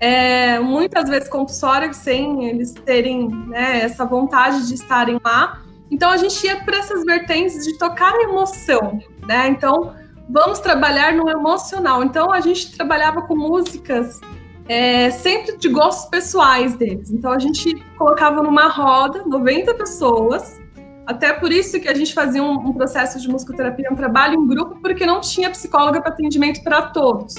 é, 0.00 0.58
muitas 0.58 1.08
vezes 1.08 1.28
compulsória, 1.28 1.92
sem 1.92 2.48
eles 2.48 2.72
terem 2.72 3.28
né, 3.28 3.82
essa 3.82 4.04
vontade 4.04 4.66
de 4.66 4.74
estarem 4.74 5.20
lá. 5.22 5.62
Então, 5.90 6.10
a 6.10 6.16
gente 6.16 6.44
ia 6.46 6.56
para 6.64 6.78
essas 6.78 7.04
vertentes 7.04 7.64
de 7.64 7.76
tocar 7.76 8.14
a 8.14 8.22
emoção, 8.22 8.98
né? 9.28 9.48
Então, 9.48 9.94
vamos 10.28 10.58
trabalhar 10.60 11.14
no 11.14 11.28
emocional. 11.28 12.02
Então 12.02 12.32
a 12.32 12.40
gente 12.40 12.76
trabalhava 12.76 13.22
com 13.22 13.36
músicas 13.36 14.20
é, 14.68 15.10
sempre 15.10 15.56
de 15.56 15.68
gostos 15.68 16.08
pessoais 16.08 16.74
deles. 16.74 17.10
Então 17.10 17.32
a 17.32 17.38
gente 17.38 17.74
colocava 17.96 18.42
numa 18.42 18.68
roda 18.68 19.22
90 19.26 19.74
pessoas. 19.74 20.60
Até 21.04 21.32
por 21.32 21.52
isso 21.52 21.80
que 21.80 21.88
a 21.88 21.94
gente 21.94 22.14
fazia 22.14 22.42
um, 22.42 22.52
um 22.52 22.72
processo 22.72 23.20
de 23.20 23.28
musicoterapia, 23.28 23.88
um 23.90 23.96
trabalho 23.96 24.34
em 24.34 24.46
grupo, 24.46 24.80
porque 24.80 25.04
não 25.04 25.20
tinha 25.20 25.50
psicóloga 25.50 26.00
para 26.00 26.12
atendimento 26.12 26.62
para 26.62 26.82
todos. 26.82 27.34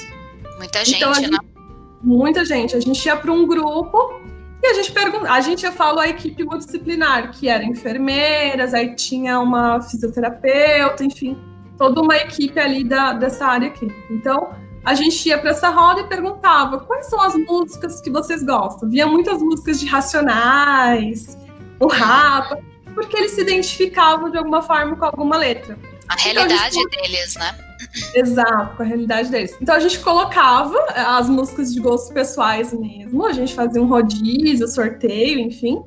Muita 0.58 0.84
gente, 0.84 0.98
então, 0.98 1.14
gente, 1.14 1.32
né? 1.32 1.38
Muita 2.02 2.44
gente. 2.46 2.76
A 2.76 2.80
gente 2.82 3.06
ia 3.06 3.16
para 3.16 3.32
um 3.32 3.48
grupo 3.48 4.22
e 4.62 4.68
a 4.68 4.74
gente 4.74 4.92
pergunta, 4.92 5.32
a 5.32 5.40
gente 5.40 5.62
já 5.62 5.72
falou 5.72 6.02
a 6.02 6.10
equipe 6.10 6.44
multidisciplinar, 6.44 7.32
que 7.32 7.48
era 7.48 7.64
enfermeiras, 7.64 8.74
aí 8.74 8.96
tinha 8.96 9.40
uma 9.40 9.82
fisioterapeuta, 9.82 11.04
enfim 11.04 11.53
toda 11.78 12.02
uma 12.02 12.16
equipe 12.18 12.60
ali 12.60 12.84
da, 12.84 13.14
dessa 13.14 13.46
área 13.46 13.68
aqui. 13.68 13.88
Então, 14.10 14.54
a 14.84 14.94
gente 14.94 15.28
ia 15.28 15.38
para 15.38 15.52
essa 15.52 15.70
roda 15.70 16.02
e 16.02 16.08
perguntava 16.08 16.80
quais 16.80 17.08
são 17.08 17.20
as 17.22 17.36
músicas 17.36 18.02
que 18.02 18.10
vocês 18.10 18.44
gostam. 18.44 18.90
Via 18.90 19.08
muitas 19.08 19.42
músicas 19.42 19.80
de 19.80 19.86
Racionais, 19.86 21.38
o 21.80 21.88
Rapa, 21.88 22.60
porque 22.94 23.18
eles 23.18 23.32
se 23.32 23.42
identificavam 23.42 24.30
de 24.30 24.38
alguma 24.38 24.62
forma 24.62 24.96
com 24.96 25.06
alguma 25.06 25.38
letra. 25.38 25.78
A 26.08 26.16
realidade 26.16 26.54
então, 26.54 26.68
a 26.68 26.70
gente... 26.70 27.02
deles, 27.02 27.36
né? 27.36 27.58
Exato, 28.16 28.76
com 28.76 28.84
a 28.84 28.86
realidade 28.86 29.30
deles. 29.30 29.56
Então 29.62 29.76
a 29.76 29.80
gente 29.80 30.00
colocava 30.00 30.78
as 30.96 31.30
músicas 31.30 31.74
de 31.74 31.80
gostos 31.80 32.12
pessoais 32.14 32.74
mesmo, 32.74 33.26
a 33.26 33.34
gente 33.34 33.54
fazia 33.54 33.82
um 33.82 33.88
rodízio, 33.88 34.68
sorteio, 34.68 35.40
enfim. 35.40 35.82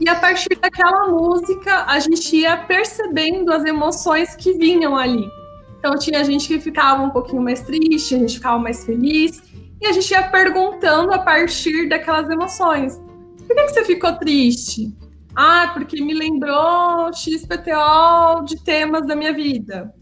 E 0.00 0.08
a 0.08 0.14
partir 0.14 0.58
daquela 0.58 1.08
música, 1.08 1.84
a 1.86 1.98
gente 1.98 2.34
ia 2.34 2.56
percebendo 2.56 3.52
as 3.52 3.66
emoções 3.66 4.34
que 4.34 4.54
vinham 4.54 4.96
ali. 4.96 5.30
Então 5.78 5.94
tinha 5.98 6.24
gente 6.24 6.48
que 6.48 6.58
ficava 6.58 7.02
um 7.02 7.10
pouquinho 7.10 7.42
mais 7.42 7.62
triste, 7.62 8.14
a 8.14 8.18
gente 8.18 8.34
ficava 8.36 8.58
mais 8.58 8.82
feliz, 8.84 9.42
e 9.78 9.86
a 9.86 9.92
gente 9.92 10.10
ia 10.10 10.22
perguntando 10.22 11.12
a 11.12 11.18
partir 11.18 11.86
daquelas 11.88 12.30
emoções. 12.30 12.98
Por 13.46 13.54
que, 13.54 13.62
que 13.62 13.68
você 13.68 13.84
ficou 13.84 14.14
triste? 14.16 14.90
Ah, 15.36 15.70
porque 15.74 16.02
me 16.02 16.14
lembrou 16.14 17.12
XPTO 17.12 18.44
de 18.44 18.62
temas 18.64 19.06
da 19.06 19.14
minha 19.14 19.34
vida. 19.34 19.92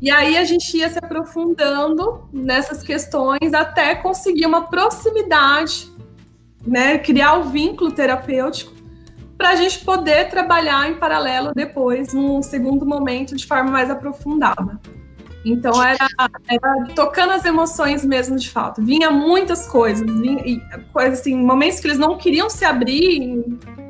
E 0.00 0.10
aí 0.10 0.38
a 0.38 0.44
gente 0.44 0.76
ia 0.76 0.88
se 0.88 0.98
aprofundando 0.98 2.28
nessas 2.32 2.82
questões 2.82 3.52
até 3.54 3.94
conseguir 3.94 4.46
uma 4.46 4.62
proximidade, 4.62 5.90
né, 6.66 6.98
criar 6.98 7.34
o 7.34 7.40
um 7.40 7.50
vínculo 7.50 7.92
terapêutico 7.92 8.73
para 9.36 9.50
a 9.50 9.56
gente 9.56 9.84
poder 9.84 10.28
trabalhar 10.28 10.88
em 10.88 10.94
paralelo 10.94 11.52
depois, 11.54 12.12
num 12.12 12.42
segundo 12.42 12.86
momento, 12.86 13.36
de 13.36 13.46
forma 13.46 13.70
mais 13.70 13.90
aprofundada. 13.90 14.80
Então 15.44 15.82
era, 15.82 16.06
era 16.48 16.86
tocando 16.94 17.32
as 17.32 17.44
emoções 17.44 18.04
mesmo 18.04 18.36
de 18.36 18.48
fato. 18.48 18.82
Vinha 18.82 19.10
muitas 19.10 19.66
coisas, 19.66 20.08
vinha, 20.18 20.42
coisas 20.92 21.20
assim, 21.20 21.36
momentos 21.36 21.80
que 21.80 21.86
eles 21.86 21.98
não 21.98 22.16
queriam 22.16 22.48
se 22.48 22.64
abrir, 22.64 23.44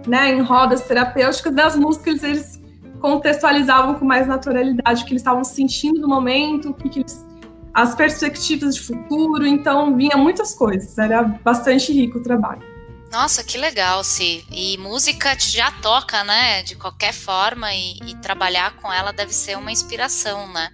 né, 0.07 0.33
em 0.33 0.41
rodas 0.41 0.83
terapêuticas, 0.83 1.55
das 1.55 1.77
músicas 1.77 2.23
eles 2.25 2.61
contextualizavam 3.01 3.95
com 3.95 4.05
mais 4.05 4.27
naturalidade 4.27 5.03
o 5.03 5.07
que 5.07 5.13
eles 5.13 5.21
estavam 5.21 5.45
sentindo 5.45 6.01
no 6.01 6.09
momento, 6.09 6.71
o 6.71 6.75
que, 6.75 6.89
que 6.89 7.01
eles, 7.01 7.25
as 7.73 7.95
perspectivas 7.95 8.75
de 8.75 8.81
futuro. 8.81 9.47
Então 9.47 9.95
vinha 9.95 10.17
muitas 10.17 10.55
coisas. 10.55 10.99
Era 10.99 11.23
bastante 11.23 11.93
rico 11.93 12.19
o 12.19 12.23
trabalho. 12.23 12.74
Nossa, 13.14 13.44
que 13.44 13.56
legal, 13.56 14.02
Si. 14.02 14.44
E 14.50 14.76
música 14.78 15.38
já 15.38 15.71
toca, 15.71 16.25
né? 16.25 16.64
De 16.64 16.75
qualquer 16.75 17.12
forma, 17.12 17.73
e, 17.73 17.97
e 18.09 18.16
trabalhar 18.16 18.75
com 18.76 18.92
ela 18.92 19.12
deve 19.12 19.33
ser 19.33 19.56
uma 19.56 19.71
inspiração, 19.71 20.52
né? 20.52 20.68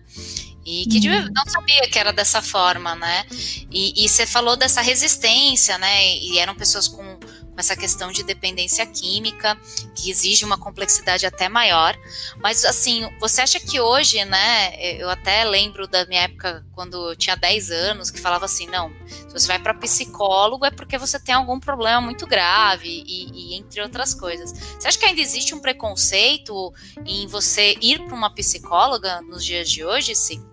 E 0.64 0.86
que 0.86 1.06
uhum. 1.06 1.28
não 1.34 1.44
sabia 1.46 1.88
que 1.90 1.98
era 1.98 2.12
dessa 2.12 2.40
forma, 2.40 2.94
né? 2.94 3.26
E, 3.70 4.04
e 4.04 4.08
você 4.08 4.24
falou 4.24 4.56
dessa 4.56 4.80
resistência, 4.80 5.76
né? 5.76 6.16
E 6.16 6.38
eram 6.38 6.54
pessoas 6.54 6.88
com 6.88 7.18
essa 7.56 7.76
questão 7.76 8.10
de 8.10 8.22
dependência 8.22 8.86
química, 8.86 9.56
que 9.94 10.10
exige 10.10 10.44
uma 10.44 10.58
complexidade 10.58 11.26
até 11.26 11.48
maior. 11.48 11.96
Mas, 12.42 12.64
assim, 12.64 13.08
você 13.20 13.42
acha 13.42 13.60
que 13.60 13.80
hoje, 13.80 14.24
né? 14.24 14.74
Eu 14.98 15.10
até 15.10 15.44
lembro 15.44 15.86
da 15.86 16.06
minha 16.06 16.22
época, 16.22 16.64
quando 16.72 17.10
eu 17.10 17.16
tinha 17.16 17.36
10 17.36 17.70
anos, 17.70 18.10
que 18.10 18.20
falava 18.20 18.44
assim: 18.44 18.66
não, 18.66 18.90
se 19.06 19.32
você 19.32 19.46
vai 19.46 19.58
para 19.58 19.74
psicólogo 19.74 20.64
é 20.64 20.70
porque 20.70 20.96
você 20.98 21.18
tem 21.18 21.34
algum 21.34 21.60
problema 21.60 22.00
muito 22.00 22.26
grave, 22.26 23.04
e, 23.06 23.52
e 23.52 23.54
entre 23.54 23.80
outras 23.82 24.14
coisas. 24.14 24.52
Você 24.52 24.88
acha 24.88 24.98
que 24.98 25.04
ainda 25.04 25.20
existe 25.20 25.54
um 25.54 25.60
preconceito 25.60 26.72
em 27.04 27.26
você 27.26 27.76
ir 27.80 28.04
para 28.04 28.14
uma 28.14 28.30
psicóloga 28.34 29.20
nos 29.22 29.44
dias 29.44 29.70
de 29.70 29.84
hoje, 29.84 30.14
sim? 30.14 30.44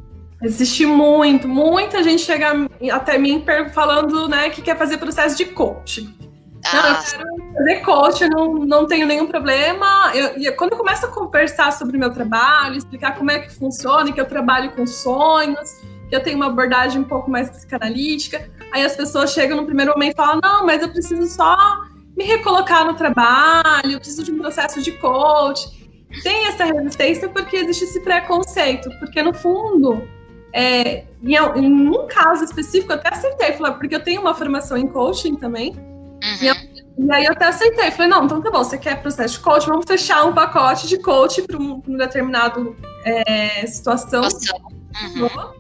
Existe 0.41 0.85
muito, 0.85 1.47
muita 1.47 2.03
gente 2.03 2.21
chega 2.21 2.51
até 2.91 3.17
mim 3.17 3.43
falando, 3.73 4.27
né, 4.27 4.51
que 4.51 4.61
quer 4.61 4.77
fazer 4.77 4.97
processo 4.97 5.35
de 5.35 5.45
coaching. 5.45 6.15
Não, 6.73 6.85
eu 6.85 6.93
ah. 6.93 7.03
quero 7.03 7.53
fazer 7.53 7.75
coach, 7.81 8.29
não, 8.29 8.53
não 8.53 8.87
tenho 8.87 9.07
nenhum 9.07 9.27
problema. 9.27 10.11
Eu, 10.13 10.41
eu, 10.41 10.55
quando 10.55 10.73
eu 10.73 10.77
começo 10.77 11.05
a 11.05 11.09
conversar 11.09 11.71
sobre 11.71 11.97
o 11.97 11.99
meu 11.99 12.13
trabalho, 12.13 12.75
explicar 12.75 13.15
como 13.15 13.31
é 13.31 13.39
que 13.39 13.53
funciona, 13.53 14.11
que 14.11 14.19
eu 14.19 14.25
trabalho 14.25 14.71
com 14.71 14.85
sonhos, 14.85 15.81
que 16.09 16.15
eu 16.15 16.21
tenho 16.21 16.37
uma 16.37 16.47
abordagem 16.47 17.01
um 17.01 17.05
pouco 17.05 17.29
mais 17.29 17.49
psicanalítica, 17.49 18.49
aí 18.71 18.83
as 18.83 18.95
pessoas 18.95 19.31
chegam 19.31 19.57
no 19.57 19.65
primeiro 19.65 19.91
momento 19.93 20.13
e 20.13 20.15
falam: 20.15 20.39
não, 20.41 20.65
mas 20.65 20.81
eu 20.81 20.89
preciso 20.89 21.25
só 21.27 21.57
me 22.15 22.23
recolocar 22.23 22.85
no 22.85 22.95
trabalho, 22.95 23.91
eu 23.91 23.99
preciso 23.99 24.23
de 24.23 24.31
um 24.31 24.39
processo 24.39 24.81
de 24.81 24.91
coach. 24.93 25.87
Tem 26.23 26.47
essa 26.47 26.63
resistência 26.65 27.29
porque 27.29 27.57
existe 27.57 27.83
esse 27.83 27.99
preconceito, 27.99 28.89
porque 28.99 29.21
no 29.21 29.33
fundo, 29.33 30.07
é, 30.53 31.03
em, 31.21 31.35
em, 31.35 31.89
um 31.89 32.07
caso 32.07 32.45
específico, 32.45 32.93
eu 32.93 32.97
até 32.97 33.09
aceitei, 33.09 33.51
porque 33.51 33.95
eu 33.95 34.03
tenho 34.03 34.21
uma 34.21 34.33
formação 34.33 34.77
em 34.77 34.87
coaching 34.87 35.35
também, 35.35 35.75
Uhum. 36.23 36.37
E, 36.41 36.47
eu, 36.47 36.55
e, 36.97 37.11
aí 37.11 37.25
eu 37.25 37.31
até 37.31 37.45
aceitei. 37.45 37.91
Falei, 37.91 38.09
não, 38.09 38.25
então 38.25 38.41
tá 38.41 38.51
bom, 38.51 38.63
você 38.63 38.77
quer 38.77 39.01
processo 39.01 39.35
de 39.35 39.39
coach? 39.39 39.67
Vamos 39.67 39.85
fechar 39.87 40.25
um 40.25 40.33
pacote 40.33 40.87
de 40.87 40.97
coach 40.97 41.41
para 41.43 41.57
um, 41.57 41.81
um, 41.87 41.97
determinado 41.97 42.75
é, 43.03 43.65
situação. 43.67 44.23
Uhum. 44.23 45.57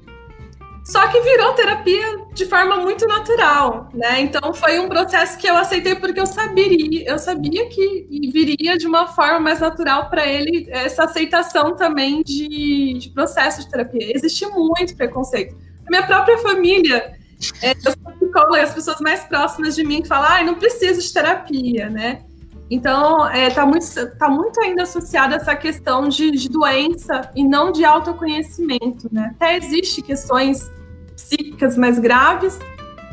Só 0.87 1.05
que 1.09 1.19
virou 1.19 1.51
terapia 1.51 2.27
de 2.33 2.45
forma 2.45 2.77
muito 2.77 3.05
natural, 3.05 3.89
né? 3.93 4.21
Então 4.21 4.53
foi 4.53 4.79
um 4.79 4.87
processo 4.87 5.37
que 5.37 5.45
eu 5.45 5.57
aceitei 5.57 5.95
porque 5.95 6.17
eu 6.17 6.25
sabia, 6.25 7.03
eu 7.05 7.19
sabia 7.19 7.67
que 7.67 8.07
viria 8.31 8.77
de 8.77 8.87
uma 8.87 9.05
forma 9.07 9.37
mais 9.37 9.59
natural 9.59 10.09
para 10.09 10.25
ele 10.25 10.65
essa 10.69 11.03
aceitação 11.03 11.75
também 11.75 12.23
de, 12.23 12.99
de 12.99 13.09
processo 13.09 13.59
de 13.59 13.69
terapia. 13.69 14.15
Existe 14.15 14.45
muito 14.47 14.95
preconceito. 14.95 15.57
A 15.85 15.89
minha 15.89 16.07
própria 16.07 16.37
família 16.37 17.16
é, 17.61 17.71
eu 17.71 17.91
sou 17.91 18.13
psicóloga, 18.13 18.63
as 18.63 18.73
pessoas 18.73 18.99
mais 18.99 19.23
próximas 19.23 19.75
de 19.75 19.83
mim 19.83 20.03
falam, 20.03 20.29
ah, 20.29 20.43
não 20.43 20.55
preciso 20.55 21.01
de 21.01 21.13
terapia, 21.13 21.89
né? 21.89 22.21
Então, 22.69 23.25
está 23.27 23.37
é, 23.37 23.49
tá 23.49 23.65
muito, 23.65 24.17
tá 24.17 24.29
muito 24.29 24.59
ainda 24.59 24.83
associada 24.83 25.35
essa 25.35 25.55
questão 25.55 26.09
de, 26.09 26.31
de, 26.31 26.49
doença 26.49 27.31
e 27.33 27.43
não 27.43 27.71
de 27.71 27.85
autoconhecimento, 27.85 29.07
né? 29.11 29.31
Até 29.35 29.57
existe 29.57 30.01
questões 30.01 30.69
psíquicas 31.15 31.77
mais 31.77 31.97
graves, 31.97 32.59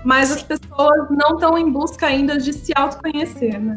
mas 0.05 0.33
as 0.33 0.43
pessoas 0.43 1.09
não 1.11 1.35
estão 1.35 1.57
em 1.57 1.71
busca 1.71 2.07
ainda 2.07 2.37
de 2.37 2.53
se 2.53 2.73
autoconhecer, 2.75 3.61
né? 3.61 3.77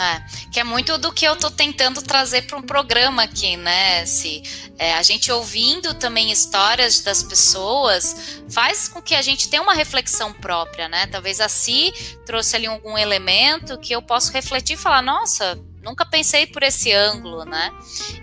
É, 0.00 0.24
que 0.52 0.60
é 0.60 0.64
muito 0.64 0.96
do 0.96 1.12
que 1.12 1.26
eu 1.26 1.32
estou 1.32 1.50
tentando 1.50 2.00
trazer 2.00 2.42
para 2.42 2.56
um 2.56 2.62
programa 2.62 3.24
aqui, 3.24 3.56
né? 3.56 4.06
Se 4.06 4.42
é, 4.78 4.94
a 4.94 5.02
gente 5.02 5.32
ouvindo 5.32 5.92
também 5.94 6.30
histórias 6.30 7.00
das 7.00 7.20
pessoas 7.20 8.42
faz 8.48 8.88
com 8.88 9.02
que 9.02 9.16
a 9.16 9.22
gente 9.22 9.48
tenha 9.48 9.60
uma 9.60 9.74
reflexão 9.74 10.32
própria, 10.32 10.88
né? 10.88 11.08
Talvez 11.08 11.40
a 11.40 11.48
Si 11.48 11.92
trouxe 12.24 12.54
ali 12.54 12.66
algum 12.66 12.96
elemento 12.96 13.76
que 13.78 13.92
eu 13.92 14.00
posso 14.00 14.32
refletir 14.32 14.74
e 14.74 14.76
falar, 14.76 15.02
nossa, 15.02 15.58
nunca 15.82 16.06
pensei 16.06 16.46
por 16.46 16.62
esse 16.62 16.92
ângulo, 16.92 17.44
né? 17.44 17.72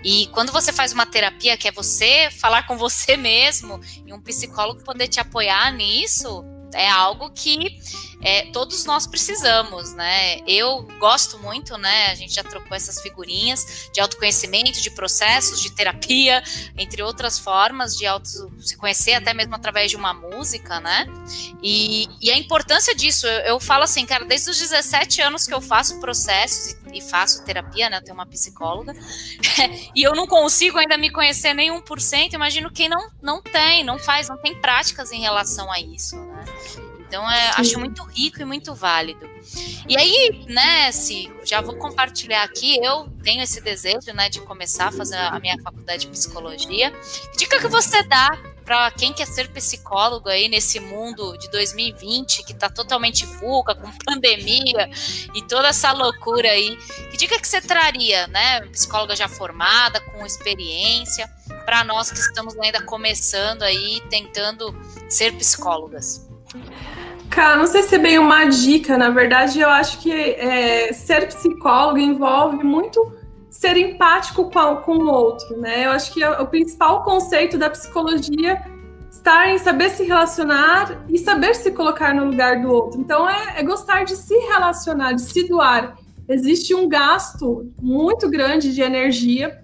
E 0.02 0.28
quando 0.28 0.52
você 0.52 0.72
faz 0.72 0.94
uma 0.94 1.04
terapia 1.04 1.58
que 1.58 1.68
é 1.68 1.72
você 1.72 2.30
falar 2.30 2.66
com 2.66 2.78
você 2.78 3.16
mesmo 3.18 3.80
e 4.06 4.14
um 4.14 4.20
psicólogo 4.20 4.82
poder 4.82 5.08
te 5.08 5.20
apoiar 5.20 5.70
nisso, 5.72 6.42
é 6.76 6.88
algo 6.88 7.30
que 7.30 7.78
é, 8.22 8.50
todos 8.50 8.84
nós 8.84 9.06
precisamos, 9.06 9.92
né? 9.92 10.40
Eu 10.46 10.82
gosto 10.98 11.38
muito, 11.38 11.76
né? 11.76 12.06
A 12.10 12.14
gente 12.14 12.34
já 12.34 12.42
trocou 12.42 12.76
essas 12.76 13.00
figurinhas 13.00 13.90
de 13.92 14.00
autoconhecimento, 14.00 14.80
de 14.80 14.90
processos, 14.90 15.60
de 15.60 15.70
terapia, 15.70 16.42
entre 16.76 17.02
outras 17.02 17.38
formas 17.38 17.96
de 17.96 18.06
auto 18.06 18.26
se 18.60 18.76
conhecer, 18.76 19.14
até 19.14 19.34
mesmo 19.34 19.54
através 19.54 19.90
de 19.90 19.96
uma 19.96 20.14
música, 20.14 20.80
né? 20.80 21.06
E, 21.62 22.08
e 22.20 22.30
a 22.30 22.36
importância 22.36 22.94
disso, 22.94 23.26
eu, 23.26 23.40
eu, 23.40 23.60
falo 23.60 23.84
assim, 23.84 24.06
cara, 24.06 24.24
desde 24.24 24.50
os 24.50 24.58
17 24.58 25.20
anos 25.20 25.46
que 25.46 25.54
eu 25.54 25.60
faço 25.60 26.00
processos 26.00 26.72
e, 26.92 26.98
e 26.98 27.00
faço 27.00 27.44
terapia, 27.44 27.90
né? 27.90 27.98
Eu 27.98 28.02
tenho 28.02 28.14
uma 28.14 28.26
psicóloga, 28.26 28.94
e 29.94 30.02
eu 30.02 30.14
não 30.14 30.26
consigo 30.26 30.78
ainda 30.78 30.96
me 30.96 31.10
conhecer 31.10 31.52
nem 31.52 31.70
1%, 31.70 32.32
imagino 32.32 32.72
quem 32.72 32.88
não, 32.88 33.10
não 33.22 33.42
tem, 33.42 33.84
não 33.84 33.98
faz, 33.98 34.28
não 34.28 34.38
tem 34.38 34.58
práticas 34.60 35.12
em 35.12 35.20
relação 35.20 35.70
a 35.70 35.78
isso? 35.78 36.16
Então, 37.08 37.30
é, 37.30 37.50
acho 37.56 37.78
muito 37.78 38.02
rico 38.04 38.42
e 38.42 38.44
muito 38.44 38.74
válido. 38.74 39.28
E 39.88 39.96
aí, 39.96 40.44
né, 40.48 40.90
se 40.90 41.32
já 41.44 41.60
vou 41.60 41.76
compartilhar 41.76 42.42
aqui, 42.42 42.84
eu 42.84 43.08
tenho 43.22 43.42
esse 43.42 43.60
desejo, 43.60 44.12
né, 44.12 44.28
de 44.28 44.40
começar 44.40 44.88
a 44.88 44.92
fazer 44.92 45.16
a 45.16 45.38
minha 45.38 45.56
faculdade 45.62 46.06
de 46.06 46.08
psicologia. 46.08 46.90
Que 47.30 47.38
dica 47.38 47.60
que 47.60 47.68
você 47.68 48.02
dá 48.02 48.36
para 48.64 48.90
quem 48.90 49.12
quer 49.12 49.26
ser 49.28 49.48
psicólogo 49.50 50.28
aí 50.28 50.48
nesse 50.48 50.80
mundo 50.80 51.38
de 51.38 51.48
2020 51.52 52.42
que 52.44 52.52
está 52.52 52.68
totalmente 52.68 53.24
vulca, 53.24 53.76
com 53.76 53.88
pandemia 54.04 54.90
e 55.32 55.42
toda 55.42 55.68
essa 55.68 55.92
loucura 55.92 56.50
aí? 56.50 56.76
Que 57.12 57.16
dica 57.16 57.38
que 57.38 57.46
você 57.46 57.60
traria, 57.60 58.26
né, 58.26 58.62
psicóloga 58.72 59.14
já 59.14 59.28
formada, 59.28 60.00
com 60.00 60.26
experiência, 60.26 61.30
para 61.64 61.84
nós 61.84 62.10
que 62.10 62.18
estamos 62.18 62.58
ainda 62.58 62.82
começando 62.82 63.62
aí, 63.62 64.02
tentando 64.10 64.74
ser 65.08 65.32
psicólogas? 65.34 66.25
Cara, 67.30 67.56
não 67.56 67.66
sei 67.66 67.82
se 67.82 67.94
é 67.94 67.98
bem 67.98 68.18
uma 68.18 68.46
dica, 68.46 68.96
na 68.96 69.10
verdade, 69.10 69.60
eu 69.60 69.68
acho 69.68 70.00
que 70.00 70.10
é, 70.10 70.92
ser 70.92 71.26
psicólogo 71.28 71.98
envolve 71.98 72.64
muito 72.64 73.12
ser 73.50 73.76
empático 73.76 74.50
com, 74.50 74.58
a, 74.58 74.76
com 74.76 74.92
o 74.92 75.06
outro, 75.06 75.58
né? 75.58 75.86
Eu 75.86 75.90
acho 75.90 76.12
que 76.12 76.24
o 76.24 76.46
principal 76.46 77.02
conceito 77.02 77.58
da 77.58 77.70
psicologia 77.70 78.62
está 79.10 79.50
em 79.50 79.58
saber 79.58 79.90
se 79.90 80.04
relacionar 80.04 81.04
e 81.08 81.18
saber 81.18 81.54
se 81.54 81.70
colocar 81.72 82.14
no 82.14 82.26
lugar 82.26 82.60
do 82.60 82.70
outro. 82.70 83.00
Então, 83.00 83.28
é, 83.28 83.58
é 83.58 83.62
gostar 83.62 84.04
de 84.04 84.14
se 84.14 84.34
relacionar, 84.34 85.12
de 85.12 85.22
se 85.22 85.48
doar. 85.48 85.96
Existe 86.28 86.74
um 86.74 86.88
gasto 86.88 87.72
muito 87.80 88.28
grande 88.28 88.74
de 88.74 88.82
energia, 88.82 89.58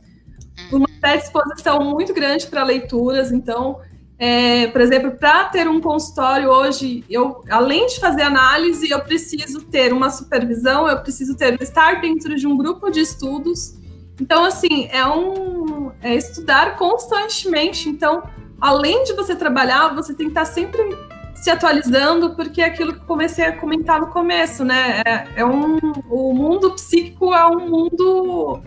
uma 0.71 0.89
predisposição 1.01 1.83
muito 1.85 2.15
grande 2.15 2.47
para 2.47 2.65
leituras, 2.65 3.31
então 3.31 3.81
é, 4.25 4.69
por 4.69 4.81
exemplo, 4.81 5.11
para 5.11 5.47
ter 5.47 5.69
um 5.69 5.81
consultório 5.81 6.49
hoje, 6.49 7.05
eu, 7.11 7.43
além 7.51 7.89
de 7.89 7.99
fazer 7.99 8.23
análise, 8.23 8.89
eu 8.89 9.01
preciso 9.01 9.63
ter 9.63 9.93
uma 9.93 10.11
supervisão, 10.11 10.87
eu 10.89 10.97
preciso 11.03 11.37
ter 11.37 11.61
estar 11.61 12.01
dentro 12.01 12.37
de 12.37 12.47
um 12.47 12.57
grupo 12.57 12.89
de 12.89 13.01
estudos. 13.01 13.75
Então, 14.21 14.45
assim, 14.45 14.87
é 14.93 15.05
um 15.05 15.91
é 16.01 16.15
estudar 16.15 16.77
constantemente. 16.77 17.89
Então, 17.89 18.23
além 18.61 19.03
de 19.03 19.13
você 19.13 19.35
trabalhar, 19.35 19.93
você 19.93 20.15
tem 20.15 20.27
que 20.27 20.31
estar 20.39 20.45
sempre 20.45 20.81
se 21.35 21.51
atualizando, 21.51 22.37
porque 22.37 22.63
é 22.63 22.67
aquilo 22.67 22.93
que 22.95 23.05
comecei 23.05 23.45
a 23.45 23.57
comentar 23.57 24.01
no 24.01 24.07
começo, 24.07 24.65
né? 24.65 25.03
É, 25.05 25.27
é 25.39 25.45
um, 25.45 25.79
o 26.09 26.33
mundo 26.33 26.71
psíquico 26.71 27.35
é 27.35 27.45
um 27.45 27.69
mundo 27.69 28.63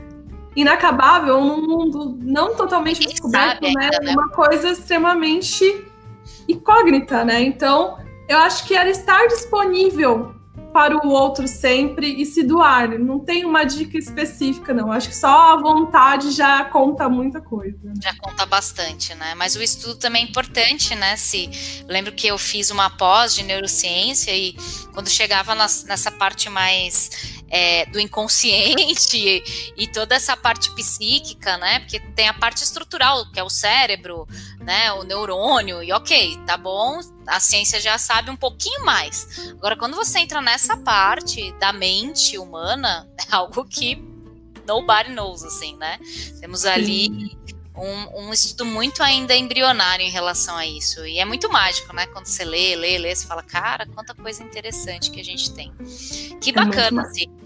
inacabável, 0.55 1.41
num 1.41 1.67
mundo 1.67 2.17
não 2.21 2.55
totalmente 2.55 3.05
descoberto, 3.07 3.61
né? 3.63 3.89
Ainda, 3.93 3.99
né? 3.99 4.11
Uma 4.13 4.29
coisa 4.29 4.69
extremamente 4.69 5.85
incógnita, 6.47 7.25
né? 7.25 7.41
Então, 7.41 7.97
eu 8.27 8.37
acho 8.37 8.65
que 8.65 8.75
era 8.75 8.89
estar 8.89 9.27
disponível 9.27 10.35
para 10.75 10.93
o 10.93 11.09
outro 11.09 11.47
sempre 11.47 12.21
e 12.21 12.25
se 12.25 12.43
doar. 12.43 12.99
Não 12.99 13.17
tem 13.17 13.45
uma 13.45 13.63
dica 13.63 13.97
específica, 13.97 14.73
não. 14.73 14.91
Acho 14.91 15.07
que 15.07 15.15
só 15.15 15.53
a 15.53 15.55
vontade 15.55 16.31
já 16.31 16.65
conta 16.65 17.07
muita 17.07 17.39
coisa. 17.39 17.93
Já 18.03 18.13
conta 18.17 18.45
bastante, 18.45 19.15
né? 19.15 19.33
Mas 19.35 19.55
o 19.55 19.63
estudo 19.63 19.95
também 19.95 20.23
é 20.23 20.25
importante, 20.25 20.93
né? 20.93 21.15
Se 21.15 21.49
lembro 21.87 22.11
que 22.11 22.27
eu 22.27 22.37
fiz 22.37 22.71
uma 22.71 22.89
pós 22.89 23.33
de 23.33 23.43
neurociência 23.43 24.35
e 24.35 24.53
quando 24.93 25.09
chegava 25.09 25.55
nas, 25.55 25.85
nessa 25.85 26.11
parte 26.11 26.49
mais 26.49 27.34
é, 27.57 27.85
do 27.85 28.01
inconsciente 28.01 29.15
e, 29.15 29.43
e, 29.77 29.87
toda 29.87 30.13
essa 30.13 30.35
parte 30.35 30.69
psíquica, 30.71 31.57
né? 31.57 31.79
Porque 31.79 32.01
tem 32.01 32.27
a 32.27 32.33
parte 32.33 32.61
estrutural, 32.61 33.31
que 33.31 33.39
é 33.39 33.43
o 33.43 33.49
cérebro, 33.49 34.27
né? 34.59 34.91
O 34.91 35.03
neurônio, 35.03 35.81
e 35.81 35.93
ok, 35.93 36.37
tá 36.45 36.57
bom, 36.57 36.99
a 37.25 37.39
ciência 37.39 37.79
já 37.79 37.97
sabe 37.97 38.29
um 38.29 38.35
pouquinho 38.35 38.83
mais. 38.83 39.49
Agora, 39.51 39.77
quando 39.77 39.95
você 39.95 40.19
entra 40.19 40.41
nessa 40.41 40.75
parte 40.75 41.53
da 41.53 41.71
mente 41.71 42.37
humana, 42.37 43.09
é 43.17 43.23
algo 43.33 43.63
que 43.63 44.03
nobody 44.67 45.11
knows, 45.11 45.41
assim, 45.41 45.77
né? 45.77 45.97
Temos 46.41 46.65
ali 46.65 47.37
um, 47.77 48.27
um, 48.27 48.33
estudo 48.33 48.65
muito 48.65 49.01
ainda 49.01 49.33
embrionário 49.33 50.05
em 50.05 50.09
relação 50.09 50.57
a 50.57 50.65
isso. 50.65 51.05
E 51.05 51.19
é 51.19 51.25
muito 51.25 51.49
mágico, 51.49 51.95
né? 51.95 52.05
Quando 52.07 52.25
você 52.25 52.43
lê, 52.43 52.75
lê, 52.75 52.97
lê, 52.97 53.15
você 53.15 53.25
fala, 53.25 53.43
cara, 53.43 53.85
quanta 53.85 54.13
coisa 54.13 54.43
interessante 54.43 55.09
que 55.09 55.21
a 55.21 55.23
gente 55.23 55.53
tem. 55.53 55.71
Que 56.41 56.49
é 56.49 56.53
bacana, 56.53 57.03
assim. 57.03 57.44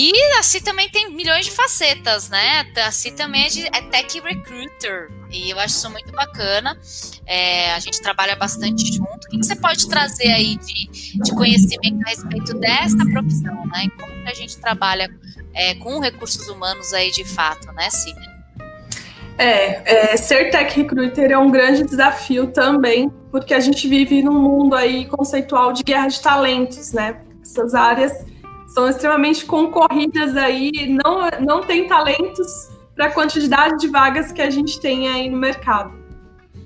E 0.00 0.12
a 0.38 0.44
CI 0.44 0.60
também 0.60 0.88
tem 0.88 1.12
milhões 1.12 1.46
de 1.46 1.50
facetas, 1.50 2.30
né? 2.30 2.64
A 2.86 2.92
CI 2.92 3.10
também 3.10 3.46
é, 3.46 3.48
de, 3.48 3.66
é 3.66 3.82
tech 3.90 4.20
recruiter. 4.20 5.10
E 5.28 5.50
eu 5.50 5.58
acho 5.58 5.74
isso 5.74 5.90
muito 5.90 6.12
bacana. 6.12 6.78
É, 7.26 7.72
a 7.72 7.80
gente 7.80 8.00
trabalha 8.00 8.36
bastante 8.36 8.92
junto. 8.92 9.26
O 9.26 9.28
que 9.28 9.38
você 9.38 9.56
pode 9.56 9.88
trazer 9.88 10.28
aí 10.28 10.56
de, 10.56 11.18
de 11.18 11.34
conhecimento 11.34 12.00
a 12.06 12.10
respeito 12.10 12.54
dessa 12.60 12.96
profissão, 13.12 13.66
né? 13.66 13.88
Como 13.98 14.28
a 14.28 14.34
gente 14.34 14.56
trabalha 14.58 15.10
é, 15.52 15.74
com 15.74 15.98
recursos 15.98 16.46
humanos 16.46 16.92
aí 16.92 17.10
de 17.10 17.24
fato, 17.24 17.66
né, 17.72 17.90
Sim? 17.90 18.14
É, 19.36 20.12
é, 20.12 20.16
ser 20.16 20.50
tech 20.52 20.76
recruiter 20.76 21.32
é 21.32 21.38
um 21.38 21.50
grande 21.50 21.82
desafio 21.82 22.46
também, 22.46 23.10
porque 23.32 23.52
a 23.52 23.58
gente 23.58 23.88
vive 23.88 24.22
num 24.22 24.38
mundo 24.38 24.76
aí 24.76 25.06
conceitual 25.06 25.72
de 25.72 25.82
guerra 25.82 26.06
de 26.06 26.20
talentos, 26.20 26.92
né? 26.92 27.20
Essas 27.42 27.74
áreas 27.74 28.12
são 28.78 28.88
extremamente 28.88 29.44
concorridas 29.44 30.36
aí, 30.36 30.70
não, 31.04 31.28
não 31.40 31.62
tem 31.62 31.88
talentos 31.88 32.70
para 32.94 33.06
a 33.06 33.10
quantidade 33.10 33.76
de 33.78 33.88
vagas 33.88 34.30
que 34.30 34.40
a 34.40 34.48
gente 34.48 34.80
tem 34.80 35.08
aí 35.08 35.28
no 35.28 35.36
mercado. 35.36 35.98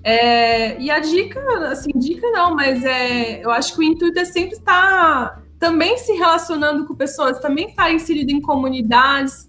É, 0.05 0.79
e 0.79 0.91
a 0.91 0.99
dica, 0.99 1.41
assim, 1.71 1.91
dica 1.95 2.31
não, 2.33 2.55
mas 2.55 2.85
é, 2.85 3.43
eu 3.43 3.51
acho 3.51 3.73
que 3.73 3.81
o 3.81 3.83
intuito 3.83 4.19
é 4.19 4.27
sempre 4.27 4.57
estar 4.59 5.43
também 5.59 5.97
se 5.97 6.13
relacionando 6.13 6.85
com 6.87 6.95
pessoas, 6.95 7.39
também 7.39 7.69
estar 7.69 7.91
inserido 7.91 8.31
em 8.31 8.43
comunidades, 8.43 9.49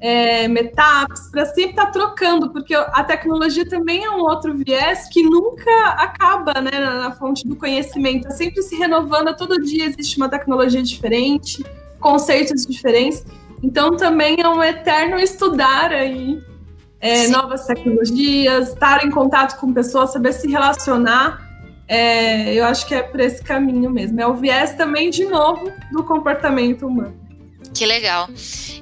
é, 0.00 0.48
para 0.70 1.44
sempre 1.46 1.70
estar 1.70 1.90
trocando, 1.90 2.50
porque 2.50 2.74
a 2.74 3.04
tecnologia 3.04 3.68
também 3.68 4.02
é 4.02 4.10
um 4.10 4.20
outro 4.20 4.56
viés 4.56 5.08
que 5.12 5.22
nunca 5.24 5.88
acaba 5.88 6.54
né, 6.62 6.70
na, 6.72 6.94
na 7.00 7.12
fonte 7.12 7.46
do 7.46 7.54
conhecimento, 7.54 8.28
é 8.28 8.30
sempre 8.30 8.62
se 8.62 8.76
renovando, 8.76 9.36
todo 9.36 9.60
dia 9.60 9.84
existe 9.84 10.16
uma 10.16 10.28
tecnologia 10.28 10.82
diferente, 10.82 11.62
conceitos 12.00 12.66
diferentes. 12.66 13.24
Então 13.62 13.96
também 13.96 14.36
é 14.40 14.48
um 14.48 14.62
eterno 14.62 15.18
estudar 15.18 15.92
aí 15.92 16.38
é, 17.00 17.28
novas 17.28 17.66
tecnologias, 17.66 18.70
estar 18.70 19.04
em 19.04 19.10
contato 19.10 19.58
com 19.58 19.72
pessoas, 19.72 20.12
saber 20.12 20.32
se 20.32 20.48
relacionar. 20.48 21.46
É, 21.86 22.52
eu 22.54 22.64
acho 22.64 22.86
que 22.86 22.94
é 22.94 23.02
por 23.02 23.18
esse 23.20 23.42
caminho 23.42 23.90
mesmo. 23.90 24.20
É 24.20 24.26
o 24.26 24.34
viés 24.34 24.74
também, 24.74 25.10
de 25.10 25.24
novo, 25.24 25.72
do 25.90 26.04
comportamento 26.04 26.86
humano. 26.86 27.18
Que 27.74 27.86
legal. 27.86 28.28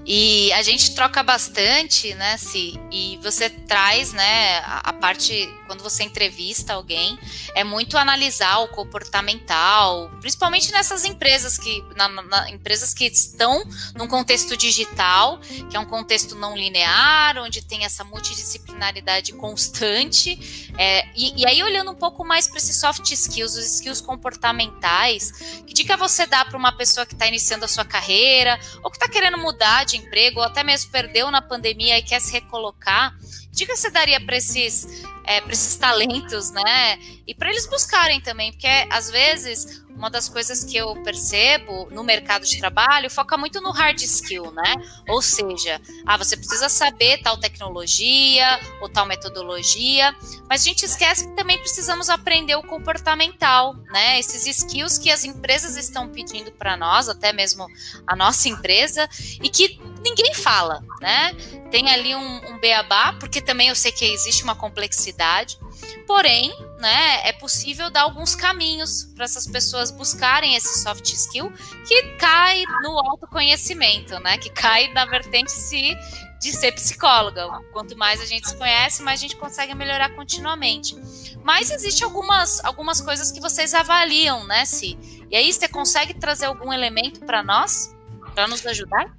E 0.04 0.52
a 0.52 0.62
gente 0.62 0.94
troca 0.94 1.22
bastante, 1.22 2.14
né, 2.14 2.36
Si? 2.36 2.78
E 2.90 3.18
você 3.22 3.50
traz, 3.50 4.12
né, 4.12 4.58
a, 4.58 4.90
a 4.90 4.92
parte 4.92 5.48
quando 5.66 5.82
você 5.82 6.04
entrevista 6.04 6.74
alguém, 6.74 7.18
é 7.54 7.64
muito 7.64 7.98
analisar 7.98 8.58
o 8.60 8.68
comportamental, 8.68 10.10
principalmente 10.20 10.70
nessas 10.72 11.04
empresas 11.04 11.58
que, 11.58 11.84
na, 11.94 12.08
na, 12.08 12.50
empresas 12.50 12.94
que 12.94 13.04
estão 13.06 13.64
num 13.94 14.06
contexto 14.06 14.56
digital, 14.56 15.38
que 15.70 15.76
é 15.76 15.80
um 15.80 15.84
contexto 15.84 16.34
não 16.34 16.56
linear, 16.56 17.38
onde 17.38 17.62
tem 17.62 17.84
essa 17.84 18.04
multidisciplinaridade 18.04 19.32
constante. 19.32 20.70
É, 20.78 21.08
e, 21.14 21.42
e 21.42 21.46
aí, 21.46 21.62
olhando 21.62 21.90
um 21.90 21.94
pouco 21.94 22.24
mais 22.24 22.46
para 22.46 22.58
esses 22.58 22.78
soft 22.78 23.10
skills, 23.10 23.56
os 23.56 23.66
skills 23.74 24.00
comportamentais, 24.00 25.32
que 25.66 25.74
dica 25.74 25.96
você 25.96 26.26
dá 26.26 26.44
para 26.44 26.56
uma 26.56 26.72
pessoa 26.72 27.04
que 27.04 27.14
está 27.14 27.26
iniciando 27.26 27.64
a 27.64 27.68
sua 27.68 27.84
carreira, 27.84 28.58
ou 28.82 28.90
que 28.90 28.96
está 28.96 29.08
querendo 29.08 29.38
mudar 29.38 29.84
de 29.84 29.96
emprego, 29.96 30.40
ou 30.40 30.44
até 30.46 30.62
mesmo 30.62 30.90
perdeu 30.90 31.30
na 31.30 31.42
pandemia 31.42 31.98
e 31.98 32.02
quer 32.02 32.20
se 32.20 32.32
recolocar? 32.32 33.14
Dica 33.56 33.74
você 33.74 33.90
daria 33.90 34.20
para 34.20 34.36
esses, 34.36 35.02
é, 35.24 35.42
esses 35.50 35.76
talentos, 35.76 36.50
né? 36.50 36.98
E 37.26 37.34
para 37.34 37.48
eles 37.48 37.66
buscarem 37.66 38.20
também, 38.20 38.52
porque 38.52 38.68
às 38.90 39.10
vezes 39.10 39.82
uma 39.96 40.10
das 40.10 40.28
coisas 40.28 40.62
que 40.62 40.76
eu 40.76 40.94
percebo 41.02 41.88
no 41.90 42.04
mercado 42.04 42.44
de 42.44 42.58
trabalho 42.58 43.10
foca 43.10 43.36
muito 43.36 43.60
no 43.60 43.70
hard 43.70 44.00
skill, 44.02 44.52
né? 44.52 44.74
Ou 45.08 45.22
seja, 45.22 45.80
ah, 46.04 46.16
você 46.16 46.36
precisa 46.36 46.68
saber 46.68 47.22
tal 47.22 47.38
tecnologia 47.38 48.60
ou 48.80 48.88
tal 48.88 49.06
metodologia, 49.06 50.14
mas 50.48 50.60
a 50.60 50.64
gente 50.64 50.84
esquece 50.84 51.26
que 51.26 51.34
também 51.34 51.58
precisamos 51.58 52.10
aprender 52.10 52.54
o 52.56 52.62
comportamental, 52.62 53.74
né? 53.90 54.18
Esses 54.18 54.46
skills 54.46 54.98
que 54.98 55.10
as 55.10 55.24
empresas 55.24 55.76
estão 55.76 56.08
pedindo 56.08 56.52
para 56.52 56.76
nós, 56.76 57.08
até 57.08 57.32
mesmo 57.32 57.66
a 58.06 58.14
nossa 58.14 58.48
empresa, 58.48 59.08
e 59.42 59.48
que 59.48 59.80
ninguém 60.02 60.34
fala, 60.34 60.84
né? 61.00 61.32
Tem 61.70 61.90
ali 61.90 62.14
um, 62.14 62.52
um 62.52 62.58
beabá, 62.58 63.14
porque 63.14 63.40
também 63.40 63.68
eu 63.68 63.74
sei 63.74 63.90
que 63.90 64.04
existe 64.04 64.44
uma 64.44 64.54
complexidade, 64.54 65.58
porém, 66.06 66.52
né, 66.78 67.28
é 67.28 67.32
possível 67.32 67.90
dar 67.90 68.02
alguns 68.02 68.34
caminhos 68.34 69.04
para 69.14 69.24
essas 69.24 69.46
pessoas 69.46 69.90
buscarem 69.90 70.54
esse 70.54 70.82
soft 70.82 71.06
skill 71.06 71.52
que 71.86 72.02
cai 72.18 72.62
no 72.82 72.98
autoconhecimento, 72.98 74.18
né? 74.20 74.38
Que 74.38 74.50
cai 74.50 74.92
na 74.92 75.04
vertente 75.04 75.52
se 75.52 75.96
de 76.40 76.52
ser 76.52 76.72
psicóloga. 76.72 77.46
Quanto 77.72 77.96
mais 77.96 78.20
a 78.20 78.26
gente 78.26 78.48
se 78.48 78.56
conhece, 78.56 79.02
mais 79.02 79.20
a 79.20 79.22
gente 79.22 79.36
consegue 79.36 79.74
melhorar 79.74 80.10
continuamente. 80.10 80.96
Mas 81.42 81.70
existe 81.70 82.04
algumas, 82.04 82.64
algumas 82.64 83.00
coisas 83.00 83.32
que 83.32 83.40
vocês 83.40 83.74
avaliam, 83.74 84.44
né, 84.46 84.64
Si? 84.64 84.98
E 85.30 85.36
aí 85.36 85.52
você 85.52 85.68
consegue 85.68 86.14
trazer 86.14 86.46
algum 86.46 86.72
elemento 86.72 87.20
para 87.20 87.42
nós, 87.42 87.94
para 88.34 88.46
nos 88.46 88.64
ajudar? 88.66 89.16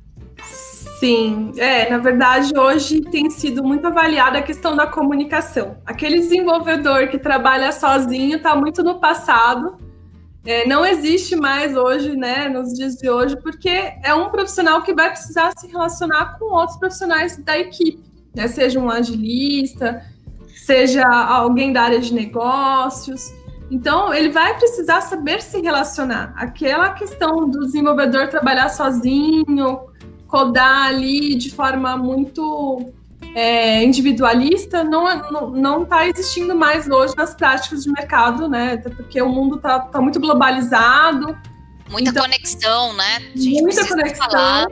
Sim, 0.99 1.51
é, 1.57 1.89
na 1.89 1.99
verdade, 1.99 2.57
hoje 2.57 3.01
tem 3.01 3.29
sido 3.29 3.63
muito 3.63 3.85
avaliada 3.85 4.39
a 4.39 4.41
questão 4.41 4.75
da 4.75 4.87
comunicação. 4.87 5.77
Aquele 5.85 6.19
desenvolvedor 6.19 7.07
que 7.09 7.19
trabalha 7.19 7.71
sozinho 7.71 8.37
está 8.37 8.55
muito 8.55 8.83
no 8.83 8.99
passado, 8.99 9.77
é, 10.47 10.65
não 10.65 10.85
existe 10.85 11.35
mais 11.35 11.75
hoje, 11.75 12.15
né, 12.15 12.47
nos 12.47 12.73
dias 12.73 12.95
de 12.95 13.09
hoje, 13.09 13.35
porque 13.35 13.93
é 14.01 14.13
um 14.15 14.29
profissional 14.29 14.81
que 14.81 14.93
vai 14.93 15.09
precisar 15.09 15.51
se 15.57 15.67
relacionar 15.67 16.39
com 16.39 16.45
outros 16.45 16.77
profissionais 16.77 17.35
da 17.37 17.57
equipe, 17.59 18.01
né, 18.33 18.47
seja 18.47 18.79
um 18.79 18.89
agilista, 18.89 20.01
seja 20.55 21.05
alguém 21.05 21.73
da 21.73 21.81
área 21.81 21.99
de 21.99 22.13
negócios. 22.13 23.29
Então, 23.69 24.13
ele 24.13 24.29
vai 24.29 24.57
precisar 24.57 25.01
saber 25.01 25.41
se 25.41 25.59
relacionar. 25.59 26.33
Aquela 26.37 26.91
questão 26.91 27.49
do 27.49 27.65
desenvolvedor 27.65 28.29
trabalhar 28.29 28.69
sozinho, 28.69 29.81
codar 30.27 30.87
ali 30.87 31.35
de 31.35 31.49
forma 31.49 31.97
muito 31.97 32.91
é, 33.33 33.83
individualista 33.83 34.83
não 34.83 35.83
está 35.83 35.97
tá 35.97 36.07
existindo 36.07 36.55
mais 36.55 36.89
hoje 36.89 37.15
nas 37.15 37.33
práticas 37.35 37.83
de 37.83 37.91
mercado, 37.91 38.47
né? 38.47 38.73
Até 38.73 38.89
porque 38.89 39.21
o 39.21 39.29
mundo 39.29 39.57
está 39.57 39.79
tá 39.79 40.01
muito 40.01 40.19
globalizado. 40.19 41.37
Muita 41.89 42.09
então, 42.09 42.23
conexão, 42.23 42.93
né? 42.93 43.19
muita 43.35 43.87
conexão. 43.87 44.67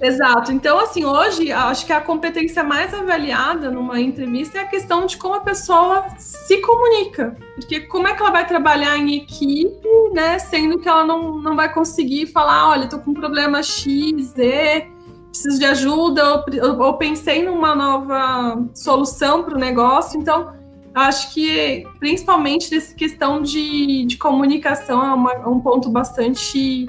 Exato. 0.00 0.52
Então, 0.52 0.78
assim, 0.78 1.04
hoje, 1.04 1.50
acho 1.52 1.86
que 1.86 1.92
a 1.92 2.00
competência 2.00 2.62
mais 2.62 2.92
avaliada 2.92 3.70
numa 3.70 4.00
entrevista 4.00 4.58
é 4.58 4.62
a 4.62 4.66
questão 4.66 5.06
de 5.06 5.16
como 5.16 5.34
a 5.34 5.40
pessoa 5.40 6.06
se 6.18 6.58
comunica. 6.58 7.36
Porque 7.54 7.80
como 7.80 8.08
é 8.08 8.14
que 8.14 8.22
ela 8.22 8.30
vai 8.30 8.46
trabalhar 8.46 8.96
em 8.96 9.16
equipe, 9.16 9.88
né? 10.12 10.38
Sendo 10.38 10.78
que 10.78 10.88
ela 10.88 11.04
não, 11.04 11.38
não 11.38 11.56
vai 11.56 11.72
conseguir 11.72 12.26
falar, 12.26 12.70
olha, 12.70 12.88
tô 12.88 12.98
com 12.98 13.10
um 13.10 13.14
problema 13.14 13.62
X, 13.62 14.32
Z, 14.34 14.86
preciso 15.28 15.58
de 15.58 15.66
ajuda, 15.66 16.44
ou, 16.62 16.80
ou 16.80 16.94
pensei 16.94 17.42
numa 17.42 17.74
nova 17.74 18.62
solução 18.74 19.42
para 19.42 19.54
o 19.54 19.58
negócio. 19.58 20.20
Então, 20.20 20.52
acho 20.94 21.34
que 21.34 21.84
principalmente 21.98 22.74
essa 22.74 22.94
questão 22.94 23.42
de, 23.42 24.04
de 24.06 24.16
comunicação 24.16 25.04
é 25.04 25.12
uma, 25.12 25.48
um 25.48 25.60
ponto 25.60 25.90
bastante 25.90 26.86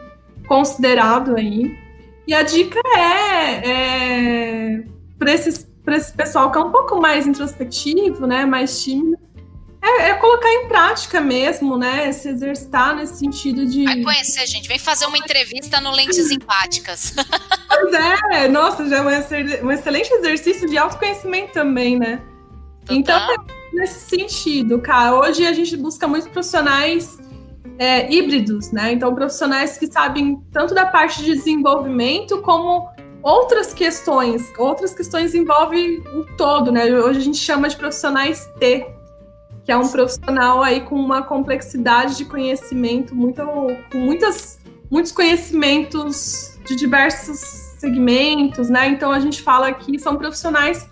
considerado 0.48 1.36
aí. 1.36 1.85
E 2.28 2.34
a 2.34 2.42
dica 2.42 2.80
é, 2.98 3.70
é 3.70 4.84
para 5.18 5.34
esse 5.34 6.14
pessoal 6.14 6.52
que 6.52 6.58
é 6.58 6.62
um 6.62 6.72
pouco 6.72 7.00
mais 7.00 7.28
introspectivo, 7.28 8.26
né, 8.26 8.46
mais 8.46 8.84
tímido, 8.84 9.18
é, 9.86 10.10
é, 10.10 10.14
colocar 10.16 10.52
em 10.52 10.68
prática 10.68 11.22
mesmo, 11.22 11.78
né? 11.78 12.12
Se 12.12 12.28
exercitar 12.30 12.96
nesse 12.96 13.18
sentido 13.18 13.68
de. 13.68 13.86
Vai 13.86 14.02
conhecer, 14.02 14.48
gente. 14.48 14.68
Vem 14.68 14.80
fazer 14.80 15.06
uma 15.06 15.18
entrevista 15.18 15.80
no 15.80 15.92
Lentes 15.92 16.32
Empáticas. 16.32 17.14
Pois 17.68 17.94
é, 17.94 18.48
nossa, 18.48 18.88
já 18.88 18.98
é 18.98 19.62
um 19.62 19.70
excelente 19.70 20.10
exercício 20.14 20.68
de 20.70 20.78
autoconhecimento 20.78 21.52
também, 21.52 22.00
né? 22.00 22.22
Total. 22.86 22.98
Então, 22.98 23.46
nesse 23.74 24.00
sentido, 24.00 24.80
cara. 24.80 25.14
Hoje 25.14 25.46
a 25.46 25.52
gente 25.52 25.76
busca 25.76 26.08
muitos 26.08 26.30
profissionais 26.30 27.20
é, 27.78 28.12
híbridos, 28.12 28.72
né? 28.72 28.94
Então, 28.94 29.14
profissionais 29.14 29.78
que 29.78 29.88
sabem 29.88 30.42
tanto 30.52 30.74
da 30.74 30.86
parte 30.86 31.24
de 31.24 31.34
desenvolvimento 31.34 32.42
como 32.42 32.90
outras 33.26 33.74
questões. 33.74 34.54
Outras 34.58 34.94
questões 34.94 35.34
envolvem 35.34 36.00
o 36.14 36.26
todo, 36.38 36.72
né? 36.72 36.86
Hoje 36.94 37.20
a 37.20 37.24
gente 37.24 37.38
chama 37.38 37.68
de 37.68 37.76
profissionais 37.76 38.48
T, 38.60 38.86
que 39.64 39.72
é 39.72 39.78
um 39.78 39.88
profissional 39.88 40.62
aí 40.62 40.82
com 40.82 40.96
uma 40.96 41.24
complexidade 41.24 42.18
de 42.18 42.26
conhecimento, 42.26 43.16
muito, 43.16 43.42
com 43.92 43.98
muitas, 43.98 44.60
muitos 44.92 45.12
conhecimentos 45.12 46.60
de 46.68 46.76
diversos 46.76 47.40
segmentos, 47.80 48.70
né? 48.70 48.90
Então 48.90 49.12
a 49.12 49.20
gente 49.20 49.42
fala 49.42 49.68
aqui 49.68 49.98
são 50.00 50.18
profissionais 50.18 50.88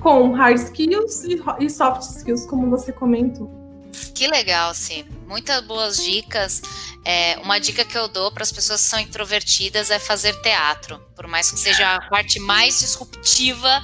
com 0.00 0.32
hard 0.32 0.56
skills 0.56 1.24
e 1.60 1.70
soft 1.70 2.02
skills, 2.02 2.46
como 2.46 2.68
você 2.70 2.92
comentou. 2.92 3.61
Que 4.10 4.26
legal, 4.26 4.74
sim. 4.74 5.04
Muitas 5.26 5.64
boas 5.64 6.02
dicas. 6.02 6.62
É, 7.04 7.38
uma 7.42 7.58
dica 7.58 7.84
que 7.84 7.96
eu 7.96 8.06
dou 8.08 8.30
para 8.30 8.42
as 8.42 8.52
pessoas 8.52 8.82
que 8.82 8.88
são 8.88 9.00
introvertidas 9.00 9.90
é 9.90 9.98
fazer 9.98 10.34
teatro. 10.42 10.98
Por 11.16 11.26
mais 11.26 11.50
que 11.50 11.58
seja 11.58 11.96
a 11.96 12.08
parte 12.08 12.38
mais 12.38 12.80
disruptiva 12.80 13.82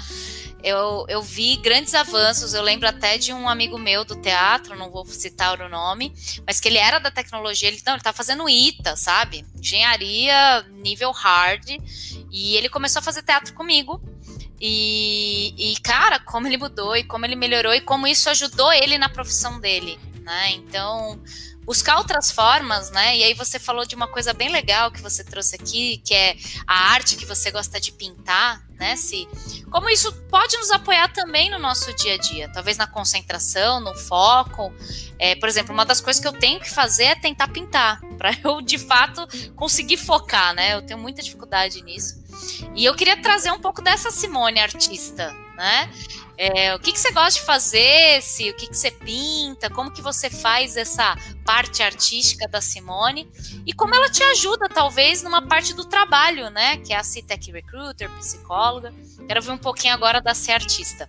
eu, 0.63 1.07
eu 1.09 1.23
vi 1.23 1.57
grandes 1.57 1.95
avanços. 1.95 2.53
Eu 2.53 2.63
lembro 2.63 2.89
até 2.89 3.17
de 3.17 3.33
um 3.33 3.49
amigo 3.49 3.79
meu 3.79 4.05
do 4.05 4.17
teatro, 4.17 4.77
não 4.77 4.91
vou 4.91 5.07
citar 5.07 5.61
o 5.61 5.69
nome, 5.69 6.13
mas 6.47 6.61
que 6.61 6.69
ele 6.69 6.79
era 6.79 6.99
da 6.99 7.11
tecnologia. 7.11 7.69
Ele, 7.69 7.81
não, 7.87 7.95
ele 7.95 8.03
tá 8.03 8.13
fazendo 8.13 8.49
ITA, 8.49 8.97
sabe? 8.97 9.45
Engenharia 9.59 10.63
nível 10.83 11.13
hard. 11.13 11.69
E 12.31 12.57
ele 12.57 12.69
começou 12.69 13.01
a 13.01 13.03
fazer 13.03 13.23
teatro 13.23 13.55
comigo. 13.55 14.03
E, 14.61 15.55
e, 15.57 15.77
cara, 15.81 16.18
como 16.18 16.47
ele 16.47 16.57
mudou 16.57 16.97
e 16.97 17.05
como 17.05 17.25
ele 17.25 17.37
melhorou 17.37 17.73
e 17.75 17.81
como 17.81 18.07
isso 18.07 18.29
ajudou 18.31 18.73
ele 18.73 18.99
na 18.99 19.09
profissão 19.09 19.61
dele, 19.61 19.99
né? 20.23 20.51
Então, 20.53 21.21
buscar 21.68 21.99
outras 21.99 22.31
formas, 22.31 22.90
né? 22.90 23.18
E 23.18 23.23
aí 23.23 23.35
você 23.35 23.59
falou 23.59 23.85
de 23.85 23.94
uma 23.94 24.09
coisa 24.09 24.33
bem 24.33 24.49
legal 24.49 24.90
que 24.90 25.03
você 25.03 25.23
trouxe 25.23 25.55
aqui, 25.55 25.99
que 25.99 26.14
é 26.14 26.35
a 26.66 26.92
arte 26.92 27.14
que 27.14 27.27
você 27.27 27.51
gosta 27.51 27.79
de 27.79 27.92
pintar, 27.92 28.66
né? 28.71 28.97
Se 28.97 29.29
como 29.71 29.90
isso 29.90 30.11
pode 30.31 30.57
nos 30.57 30.71
apoiar 30.71 31.12
também 31.12 31.51
no 31.51 31.59
nosso 31.59 31.94
dia 31.94 32.14
a 32.14 32.16
dia, 32.16 32.51
talvez 32.51 32.79
na 32.79 32.87
concentração, 32.87 33.81
no 33.81 33.94
foco. 33.94 34.73
É, 35.18 35.35
por 35.35 35.47
exemplo, 35.47 35.75
uma 35.75 35.85
das 35.85 36.01
coisas 36.01 36.23
que 36.23 36.27
eu 36.27 36.33
tenho 36.33 36.59
que 36.59 36.71
fazer 36.71 37.05
é 37.05 37.14
tentar 37.14 37.49
pintar, 37.49 38.01
para 38.16 38.31
eu 38.42 38.62
de 38.62 38.79
fato 38.79 39.29
conseguir 39.55 39.99
focar, 39.99 40.55
né? 40.55 40.73
Eu 40.73 40.81
tenho 40.81 40.99
muita 40.99 41.23
dificuldade 41.23 41.83
nisso. 41.83 42.18
E 42.74 42.85
eu 42.85 42.94
queria 42.94 43.20
trazer 43.20 43.51
um 43.51 43.59
pouco 43.59 43.83
dessa 43.83 44.11
Simone 44.11 44.61
artista, 44.61 45.35
né? 45.57 45.90
É, 46.40 46.72
o 46.72 46.79
que, 46.79 46.92
que 46.92 47.01
você 47.01 47.11
gosta 47.11 47.40
de 47.40 47.44
fazer, 47.44 48.22
se, 48.22 48.48
o 48.48 48.55
que, 48.55 48.68
que 48.68 48.77
você 48.77 48.92
pinta, 48.92 49.68
como 49.68 49.90
que 49.90 50.01
você 50.01 50.31
faz 50.31 50.77
essa 50.77 51.16
parte 51.44 51.83
artística 51.83 52.46
da 52.46 52.61
Simone 52.61 53.29
e 53.66 53.72
como 53.72 53.92
ela 53.92 54.09
te 54.09 54.22
ajuda, 54.22 54.68
talvez, 54.68 55.20
numa 55.20 55.42
parte 55.42 55.74
do 55.74 55.85
trabalho, 55.85 56.48
né? 56.48 56.77
Que 56.77 56.92
é 56.92 56.96
a 56.96 57.03
CITEC 57.03 57.51
Recruiter, 57.51 58.09
psicóloga. 58.18 58.94
Quero 59.27 59.42
ver 59.42 59.51
um 59.51 59.59
pouquinho 59.59 59.94
agora 59.94 60.20
da 60.20 60.33
ser 60.33 60.53
artista. 60.53 61.09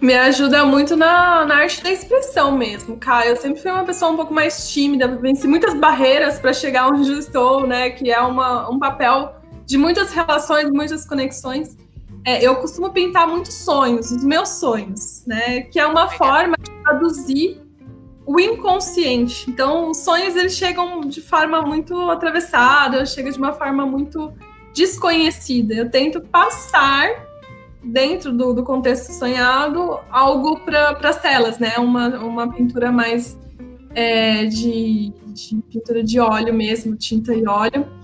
Me 0.00 0.14
ajuda 0.16 0.66
muito 0.66 0.96
na, 0.96 1.44
na 1.44 1.58
arte 1.58 1.80
da 1.80 1.92
expressão 1.92 2.50
mesmo, 2.50 2.96
cara. 2.96 3.26
Eu 3.26 3.36
sempre 3.36 3.62
fui 3.62 3.70
uma 3.70 3.84
pessoa 3.84 4.10
um 4.10 4.16
pouco 4.16 4.34
mais 4.34 4.68
tímida, 4.72 5.06
venci 5.06 5.46
muitas 5.46 5.72
barreiras 5.74 6.40
para 6.40 6.52
chegar 6.52 6.88
onde 6.88 7.08
eu 7.12 7.18
estou, 7.20 7.64
né? 7.64 7.90
Que 7.90 8.10
é 8.10 8.20
uma, 8.20 8.68
um 8.68 8.80
papel 8.80 9.40
de 9.72 9.78
muitas 9.78 10.12
relações, 10.12 10.70
muitas 10.70 11.06
conexões. 11.06 11.78
é, 12.26 12.46
eu 12.46 12.56
costumo 12.56 12.90
pintar 12.90 13.26
muitos 13.26 13.54
sonhos, 13.54 14.10
os 14.12 14.22
meus 14.22 14.50
sonhos, 14.50 15.24
né? 15.26 15.62
Que 15.62 15.80
é 15.80 15.86
uma 15.86 16.08
forma 16.08 16.54
de 16.60 16.70
traduzir 16.82 17.60
o 18.26 18.38
inconsciente. 18.38 19.50
Então, 19.50 19.90
os 19.90 19.98
sonhos 20.04 20.36
eles 20.36 20.52
chegam 20.52 21.00
de 21.00 21.22
forma 21.22 21.62
muito 21.62 21.98
atravessada, 22.10 23.06
chegam 23.06 23.32
de 23.32 23.38
uma 23.38 23.54
forma 23.54 23.86
muito 23.86 24.30
desconhecida. 24.74 25.74
Eu 25.74 25.90
tento 25.90 26.20
passar 26.20 27.08
dentro 27.82 28.30
do, 28.30 28.52
do 28.52 28.62
contexto 28.62 29.10
sonhado 29.10 29.98
algo 30.10 30.60
para 30.60 30.90
as 31.02 31.20
telas, 31.20 31.58
né? 31.58 31.78
Uma, 31.78 32.08
uma 32.18 32.52
pintura 32.52 32.92
mais 32.92 33.38
é, 33.94 34.44
de, 34.44 35.12
de 35.28 35.56
pintura 35.70 36.04
de 36.04 36.20
óleo 36.20 36.52
mesmo, 36.52 36.94
tinta 36.94 37.34
e 37.34 37.44
óleo. 37.46 38.01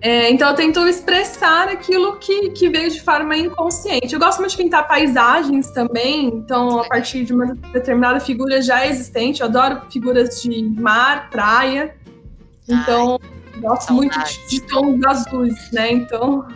É, 0.00 0.30
então 0.30 0.50
eu 0.50 0.54
tento 0.54 0.86
expressar 0.86 1.68
aquilo 1.68 2.16
que, 2.16 2.50
que 2.50 2.68
veio 2.68 2.88
de 2.90 3.02
forma 3.02 3.36
inconsciente. 3.36 4.12
Eu 4.12 4.20
gosto 4.20 4.38
muito 4.38 4.52
de 4.52 4.56
pintar 4.56 4.86
paisagens 4.86 5.70
também, 5.72 6.26
então 6.26 6.80
a 6.80 6.88
partir 6.88 7.24
de 7.24 7.34
uma 7.34 7.54
determinada 7.72 8.20
figura 8.20 8.62
já 8.62 8.86
existente. 8.86 9.40
Eu 9.40 9.48
adoro 9.48 9.82
figuras 9.90 10.40
de 10.40 10.62
mar, 10.80 11.28
praia. 11.30 11.96
Então 12.68 13.18
Ai, 13.20 13.60
gosto 13.60 13.92
muito 13.92 14.16
de, 14.22 14.48
de 14.48 14.60
tons 14.62 15.04
azuis, 15.04 15.70
né? 15.72 15.90
Então 15.90 16.46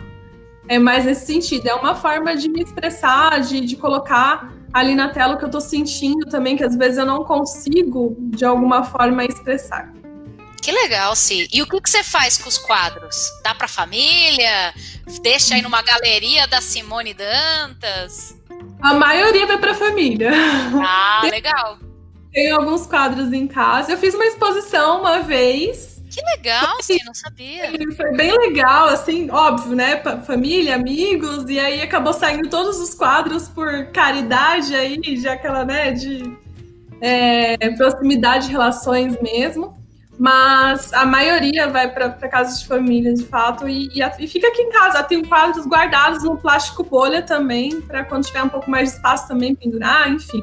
é 0.69 0.79
mais 0.79 1.03
nesse 1.03 1.25
sentido. 1.25 1.67
É 1.67 1.73
uma 1.73 1.95
forma 1.95 2.37
de 2.37 2.47
me 2.47 2.61
expressar, 2.61 3.41
de, 3.41 3.59
de 3.59 3.75
colocar 3.75 4.53
ali 4.71 4.95
na 4.95 5.09
tela 5.09 5.35
o 5.35 5.37
que 5.37 5.43
eu 5.43 5.47
estou 5.47 5.61
sentindo 5.61 6.25
também, 6.29 6.55
que 6.55 6.63
às 6.63 6.77
vezes 6.77 6.97
eu 6.97 7.05
não 7.05 7.25
consigo 7.25 8.15
de 8.19 8.45
alguma 8.45 8.83
forma 8.83 9.25
expressar. 9.25 9.91
Que 10.63 10.71
legal, 10.71 11.13
sim. 11.13 11.45
E 11.51 11.61
o 11.61 11.67
que, 11.67 11.81
que 11.81 11.89
você 11.89 12.01
faz 12.01 12.37
com 12.37 12.47
os 12.47 12.57
quadros? 12.57 13.17
Dá 13.43 13.53
para 13.53 13.67
família? 13.67 14.73
Deixa 15.21 15.55
aí 15.55 15.61
numa 15.61 15.81
galeria 15.81 16.47
da 16.47 16.61
Simone 16.61 17.13
Dantas? 17.13 18.33
A 18.81 18.93
maioria 18.93 19.45
vai 19.45 19.57
para 19.57 19.75
família. 19.75 20.31
Ah, 20.81 21.19
legal. 21.29 21.79
Tenho 22.31 22.55
alguns 22.55 22.87
quadros 22.87 23.33
em 23.33 23.45
casa. 23.45 23.91
Eu 23.91 23.97
fiz 23.97 24.15
uma 24.15 24.23
exposição 24.23 25.01
uma 25.01 25.19
vez. 25.19 26.01
Que 26.09 26.21
legal, 26.37 26.81
sim, 26.81 26.99
não 27.05 27.13
sabia. 27.13 27.69
Foi 27.97 28.13
bem 28.13 28.31
legal, 28.31 28.87
assim, 28.87 29.29
óbvio, 29.29 29.75
né? 29.75 30.01
Família, 30.25 30.75
amigos, 30.75 31.49
e 31.49 31.59
aí 31.59 31.81
acabou 31.81 32.13
saindo 32.13 32.49
todos 32.49 32.79
os 32.79 32.93
quadros 32.93 33.49
por 33.49 33.87
caridade 33.87 34.73
aí, 34.73 35.17
já 35.17 35.33
aquela, 35.33 35.65
né, 35.65 35.91
de 35.91 36.37
é, 37.01 37.57
proximidade 37.75 38.45
de 38.45 38.51
relações 38.51 39.19
mesmo 39.21 39.82
mas 40.23 40.93
a 40.93 41.05
maioria 41.05 41.67
vai 41.67 41.91
para 41.91 42.09
casa 42.29 42.57
de 42.57 42.65
família, 42.65 43.13
de 43.13 43.25
fato, 43.25 43.67
e, 43.67 43.89
e, 43.93 43.99
e, 44.19 44.25
fica 44.25 44.47
aqui 44.47 44.61
em 44.61 44.69
casa. 44.69 45.03
Tem 45.03 45.21
quadros 45.21 45.65
guardados 45.65 46.23
no 46.23 46.37
plástico 46.37 46.81
bolha 46.81 47.21
também, 47.21 47.81
para 47.81 48.05
quando 48.05 48.25
tiver 48.25 48.41
um 48.41 48.47
pouco 48.47 48.71
mais 48.71 48.87
de 48.87 48.95
espaço 48.95 49.27
também 49.27 49.53
pendurar, 49.53 50.09
enfim. 50.09 50.41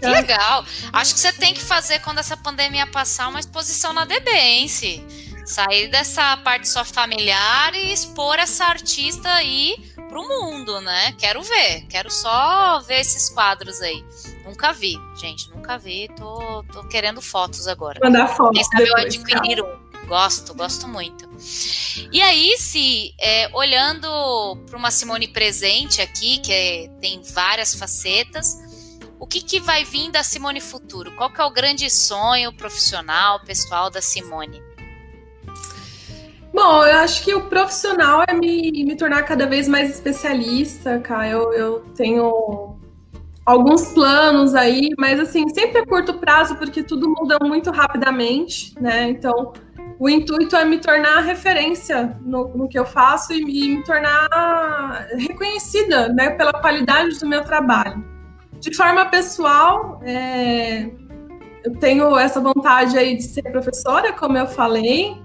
Que 0.00 0.06
legal. 0.08 0.64
Acho 0.90 1.12
que 1.12 1.20
você 1.20 1.34
tem 1.34 1.52
que 1.52 1.60
fazer, 1.60 1.98
quando 1.98 2.18
essa 2.18 2.34
pandemia 2.34 2.86
passar, 2.86 3.28
uma 3.28 3.38
exposição 3.38 3.92
na 3.92 4.06
DBense. 4.06 5.04
Sair 5.44 5.88
dessa 5.88 6.38
parte 6.38 6.66
só 6.66 6.82
familiar 6.82 7.74
e 7.74 7.92
expor 7.92 8.38
essa 8.38 8.64
artista 8.64 9.28
aí 9.28 9.92
pro 10.08 10.26
mundo, 10.26 10.80
né? 10.80 11.12
Quero 11.18 11.42
ver, 11.42 11.86
quero 11.88 12.10
só 12.10 12.80
ver 12.80 13.00
esses 13.00 13.28
quadros 13.28 13.80
aí. 13.80 14.04
Nunca 14.44 14.72
vi, 14.72 14.96
gente, 15.16 15.50
nunca 15.50 15.78
vi. 15.78 16.08
Tô, 16.16 16.62
tô 16.72 16.84
querendo 16.88 17.20
fotos 17.20 17.66
agora. 17.66 18.00
Mandar 18.02 18.28
fotos. 18.28 18.56
Quem 18.56 18.64
sabe 18.64 18.88
eu 18.88 18.96
adquirir 18.96 19.62
um. 19.62 19.84
Gosto, 20.06 20.54
gosto 20.54 20.86
muito. 20.86 21.28
E 22.12 22.20
aí, 22.20 22.56
se 22.58 23.14
é, 23.18 23.48
olhando 23.54 24.06
para 24.66 24.76
uma 24.76 24.90
Simone 24.90 25.28
presente 25.28 26.02
aqui, 26.02 26.38
que 26.38 26.52
é, 26.52 26.88
tem 27.00 27.22
várias 27.22 27.74
facetas, 27.74 28.58
o 29.18 29.26
que, 29.26 29.40
que 29.40 29.60
vai 29.60 29.84
vir 29.84 30.10
da 30.10 30.22
Simone 30.22 30.60
Futuro? 30.60 31.10
Qual 31.16 31.32
que 31.32 31.40
é 31.40 31.44
o 31.44 31.50
grande 31.50 31.88
sonho 31.88 32.52
profissional, 32.52 33.40
pessoal 33.40 33.90
da 33.90 34.02
Simone? 34.02 34.62
Bom, 36.54 36.86
eu 36.86 36.98
acho 36.98 37.24
que 37.24 37.34
o 37.34 37.48
profissional 37.48 38.22
é 38.28 38.32
me, 38.32 38.84
me 38.84 38.94
tornar 38.94 39.24
cada 39.24 39.44
vez 39.44 39.66
mais 39.66 39.90
especialista, 39.90 41.00
cara. 41.00 41.28
Eu, 41.28 41.52
eu 41.52 41.80
tenho 41.96 42.76
alguns 43.44 43.92
planos 43.92 44.54
aí, 44.54 44.90
mas 44.96 45.18
assim, 45.18 45.48
sempre 45.48 45.80
a 45.80 45.84
curto 45.84 46.14
prazo, 46.14 46.54
porque 46.54 46.84
tudo 46.84 47.08
muda 47.08 47.38
muito 47.42 47.72
rapidamente, 47.72 48.72
né? 48.80 49.10
Então, 49.10 49.52
o 49.98 50.08
intuito 50.08 50.54
é 50.54 50.64
me 50.64 50.78
tornar 50.78 51.22
referência 51.22 52.16
no, 52.20 52.46
no 52.56 52.68
que 52.68 52.78
eu 52.78 52.86
faço 52.86 53.32
e, 53.32 53.44
me 53.44 53.82
tornar 53.82 55.08
reconhecida, 55.18 56.08
né, 56.10 56.30
pela 56.30 56.52
qualidade 56.52 57.18
do 57.18 57.26
meu 57.26 57.42
trabalho. 57.42 58.04
De 58.60 58.72
forma 58.72 59.04
pessoal, 59.06 60.00
é, 60.04 60.88
eu 61.64 61.74
tenho 61.80 62.16
essa 62.16 62.40
vontade 62.40 62.96
aí 62.96 63.16
de 63.16 63.24
ser 63.24 63.42
professora, 63.42 64.12
como 64.12 64.38
eu 64.38 64.46
falei, 64.46 65.23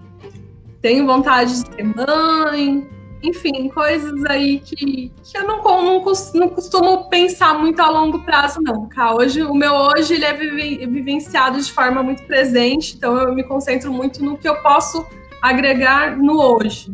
tenho 0.82 1.06
vontade 1.06 1.52
de 1.52 1.76
ser 1.76 1.84
mãe, 1.84 2.88
enfim, 3.22 3.68
coisas 3.70 4.24
aí 4.26 4.60
que, 4.60 5.12
que 5.24 5.38
eu 5.38 5.46
não, 5.46 5.62
não, 5.62 6.04
não, 6.34 6.50
costumo 6.50 7.10
pensar 7.10 7.54
muito 7.54 7.82
a 7.82 7.90
longo 7.90 8.20
prazo, 8.20 8.62
não. 8.62 8.88
Hoje, 9.16 9.42
o 9.44 9.54
meu 9.54 9.74
hoje 9.74 10.14
ele 10.14 10.26
é 10.26 10.34
vivenciado 10.34 11.62
de 11.62 11.72
forma 11.72 12.02
muito 12.02 12.24
presente, 12.24 12.96
então 12.96 13.18
eu 13.18 13.34
me 13.34 13.44
concentro 13.44 13.92
muito 13.92 14.24
no 14.24 14.38
que 14.38 14.48
eu 14.48 14.62
posso 14.62 15.06
agregar 15.42 16.18
no 16.18 16.40
hoje. 16.40 16.94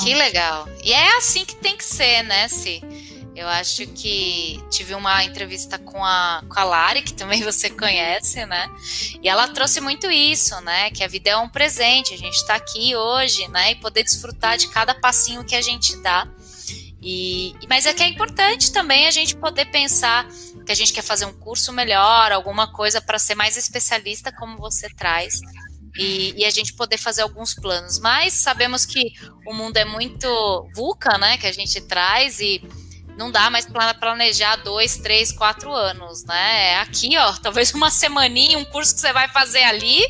Que 0.00 0.14
legal. 0.14 0.68
E 0.82 0.92
é 0.92 1.16
assim 1.16 1.44
que 1.44 1.56
tem 1.56 1.76
que 1.76 1.84
ser, 1.84 2.22
né, 2.22 2.48
Si? 2.48 2.82
Eu 3.34 3.48
acho 3.48 3.86
que 3.86 4.62
tive 4.70 4.94
uma 4.94 5.24
entrevista 5.24 5.78
com 5.78 6.04
a, 6.04 6.42
com 6.46 6.58
a 6.58 6.64
Lari, 6.64 7.02
que 7.02 7.14
também 7.14 7.40
você 7.44 7.70
conhece, 7.70 8.44
né? 8.44 8.68
E 9.22 9.28
ela 9.28 9.48
trouxe 9.48 9.80
muito 9.80 10.10
isso, 10.10 10.60
né? 10.60 10.90
Que 10.90 11.02
a 11.02 11.08
vida 11.08 11.30
é 11.30 11.36
um 11.36 11.48
presente, 11.48 12.12
a 12.12 12.18
gente 12.18 12.34
está 12.34 12.54
aqui 12.54 12.94
hoje, 12.94 13.48
né? 13.48 13.72
E 13.72 13.74
poder 13.76 14.02
desfrutar 14.02 14.58
de 14.58 14.68
cada 14.68 14.94
passinho 14.94 15.44
que 15.44 15.56
a 15.56 15.62
gente 15.62 15.96
dá. 16.02 16.28
E, 17.00 17.54
mas 17.68 17.86
é 17.86 17.92
que 17.92 18.02
é 18.02 18.06
importante 18.06 18.70
também 18.70 19.08
a 19.08 19.10
gente 19.10 19.34
poder 19.34 19.64
pensar 19.66 20.28
que 20.64 20.70
a 20.70 20.74
gente 20.74 20.92
quer 20.92 21.02
fazer 21.02 21.24
um 21.24 21.32
curso 21.32 21.72
melhor, 21.72 22.30
alguma 22.30 22.70
coisa 22.70 23.00
para 23.00 23.18
ser 23.18 23.34
mais 23.34 23.56
especialista, 23.56 24.30
como 24.30 24.56
você 24.56 24.88
traz. 24.90 25.40
E, 25.98 26.32
e, 26.38 26.44
a 26.44 26.50
gente 26.50 26.72
poder 26.72 26.96
fazer 26.96 27.22
alguns 27.22 27.54
planos. 27.54 27.98
Mas 27.98 28.34
sabemos 28.34 28.86
que 28.86 29.12
o 29.46 29.52
mundo 29.52 29.76
é 29.76 29.84
muito 29.84 30.26
VUCA, 30.74 31.18
né? 31.18 31.36
Que 31.36 31.46
a 31.46 31.52
gente 31.52 31.80
traz 31.82 32.40
e 32.40 32.62
não 33.16 33.30
dá 33.30 33.50
mais 33.50 33.66
para 33.66 33.94
planejar 33.94 34.56
dois, 34.56 34.96
três, 34.96 35.32
quatro 35.32 35.72
anos, 35.72 36.24
né? 36.24 36.72
É 36.72 36.76
aqui, 36.80 37.16
ó, 37.16 37.32
talvez 37.42 37.72
uma 37.72 37.90
semaninha, 37.90 38.58
um 38.58 38.64
curso 38.64 38.94
que 38.94 39.00
você 39.00 39.12
vai 39.12 39.28
fazer 39.28 39.62
ali 39.62 40.00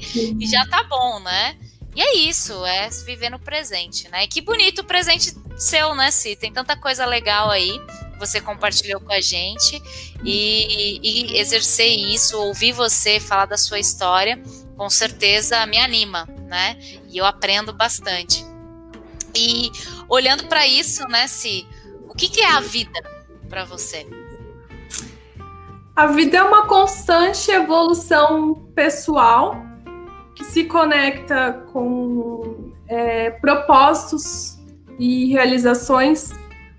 e 0.41 0.47
já 0.47 0.67
tá 0.67 0.83
bom, 0.85 1.21
né? 1.21 1.57
E 1.95 2.01
é 2.01 2.17
isso, 2.17 2.65
é 2.65 2.89
viver 3.05 3.31
no 3.31 3.39
presente, 3.39 4.09
né? 4.09 4.25
E 4.25 4.29
que 4.29 4.41
bonito 4.41 4.81
o 4.81 4.85
presente 4.85 5.35
seu, 5.57 5.95
né, 5.95 6.11
Si? 6.11 6.35
Tem 6.37 6.51
tanta 6.51 6.75
coisa 6.75 7.05
legal 7.05 7.51
aí 7.51 7.79
você 8.23 8.41
compartilhou 8.41 9.01
com 9.01 9.13
a 9.13 9.21
gente 9.21 9.83
e, 10.25 11.01
e 11.03 11.39
exercer 11.39 11.91
isso, 11.91 12.39
ouvir 12.39 12.73
você 12.73 13.19
falar 13.19 13.47
da 13.47 13.57
sua 13.57 13.81
história, 13.81 14.41
com 14.77 14.89
certeza 14.89 15.67
me 15.67 15.77
anima, 15.77 16.29
né? 16.47 16.79
E 17.11 17.19
eu 17.19 17.25
aprendo 17.25 17.73
bastante. 17.73 18.45
E 19.35 19.73
olhando 20.09 20.47
para 20.47 20.67
isso, 20.67 21.07
né, 21.09 21.27
Si? 21.27 21.67
O 22.23 22.25
que, 22.25 22.35
que 22.35 22.41
é 22.41 22.53
a 22.53 22.61
vida 22.61 23.03
para 23.49 23.65
você? 23.65 24.07
A 25.97 26.07
vida 26.07 26.37
é 26.37 26.43
uma 26.45 26.69
constante 26.69 27.51
evolução 27.51 28.55
pessoal 28.77 29.57
que 30.33 30.45
se 30.45 30.63
conecta 30.63 31.65
com 31.73 32.73
é, 32.87 33.31
propósitos 33.31 34.57
e 35.01 35.33
realizações 35.33 36.31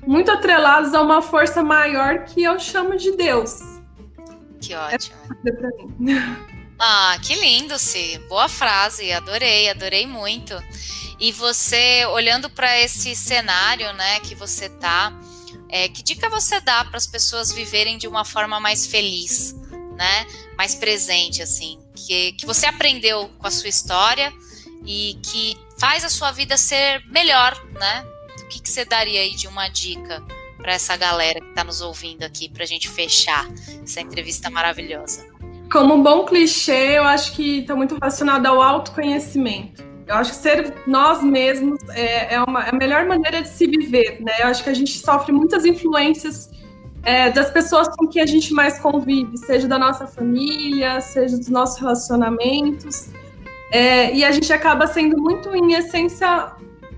muito 0.08 0.32
atrelados 0.32 0.93
a 0.93 1.01
uma 1.01 1.21
força 1.21 1.62
maior 1.62 2.23
que 2.23 2.41
eu 2.41 2.58
chamo 2.58 2.95
de 2.95 3.12
Deus. 3.12 3.60
Que 4.62 4.73
ótimo. 4.73 5.17
É 5.45 6.13
ah, 6.79 7.17
que 7.21 7.36
lindo, 7.36 7.77
Si. 7.77 8.17
Boa 8.29 8.47
frase, 8.47 9.12
adorei, 9.12 9.69
adorei 9.69 10.08
muito. 10.08 10.53
E 11.19 11.34
você, 11.34 12.06
olhando 12.06 12.49
para 12.49 12.79
esse 12.79 13.13
cenário, 13.13 13.91
né, 13.91 14.21
que 14.21 14.36
você 14.36 14.69
tá, 14.69 15.13
é, 15.73 15.89
que 15.89 16.03
dica 16.03 16.29
você 16.29 16.62
dá 16.62 16.86
para 16.86 16.97
as 16.97 17.07
pessoas 17.07 17.51
viverem 17.51 17.97
de 17.97 18.07
uma 18.07 18.23
forma 18.23 18.59
mais 18.59 18.86
feliz, 18.86 19.55
né, 19.97 20.27
mais 20.55 20.75
presente, 20.75 21.41
assim, 21.41 21.79
que, 21.95 22.33
que 22.33 22.45
você 22.45 22.67
aprendeu 22.67 23.27
com 23.39 23.47
a 23.47 23.49
sua 23.49 23.69
história 23.69 24.31
e 24.86 25.17
que 25.23 25.57
faz 25.79 26.05
a 26.05 26.09
sua 26.09 26.31
vida 26.31 26.57
ser 26.57 27.03
melhor, 27.07 27.59
né? 27.73 28.05
O 28.39 28.47
que, 28.49 28.62
que 28.62 28.69
você 28.69 28.86
daria 28.86 29.21
aí 29.21 29.36
de 29.36 29.47
uma 29.47 29.67
dica 29.67 30.23
para 30.57 30.73
essa 30.73 30.95
galera 30.95 31.39
que 31.41 31.49
está 31.49 31.63
nos 31.63 31.81
ouvindo 31.81 32.21
aqui, 32.21 32.49
para 32.49 32.63
a 32.63 32.67
gente 32.67 32.88
fechar 32.88 33.49
essa 33.83 33.99
entrevista 33.99 34.51
maravilhosa? 34.51 35.25
Como 35.71 35.95
um 35.95 36.03
bom 36.03 36.23
clichê, 36.25 36.99
eu 36.99 37.03
acho 37.03 37.31
que 37.33 37.62
está 37.62 37.75
muito 37.75 37.95
relacionado 37.95 38.45
ao 38.45 38.62
autoconhecimento 38.62 39.92
Eu 40.05 40.15
acho 40.15 40.31
que 40.31 40.37
ser 40.37 40.73
nós 40.85 41.23
mesmos 41.23 41.79
é, 41.89 42.35
é, 42.35 42.43
uma, 42.43 42.65
é 42.65 42.69
a 42.69 42.75
melhor 42.75 43.05
maneira 43.05 43.41
de 43.41 43.49
se 43.49 43.65
viver, 43.65 44.19
né? 44.21 44.33
Eu 44.39 44.47
acho 44.47 44.63
que 44.63 44.69
a 44.69 44.73
gente 44.73 44.97
sofre 44.97 45.31
muitas 45.31 45.65
influências 45.65 46.49
é, 47.03 47.29
das 47.29 47.49
pessoas 47.49 47.87
com 47.89 48.07
quem 48.07 48.21
a 48.21 48.25
gente 48.25 48.53
mais 48.53 48.79
convive, 48.79 49.37
seja 49.37 49.67
da 49.67 49.77
nossa 49.77 50.07
família, 50.07 51.01
seja 51.01 51.37
dos 51.37 51.49
nossos 51.49 51.79
relacionamentos. 51.79 53.09
É, 53.71 54.13
e 54.13 54.23
a 54.23 54.31
gente 54.31 54.51
acaba 54.51 54.87
sendo 54.87 55.17
muito, 55.17 55.53
em 55.55 55.73
essência, 55.73 56.53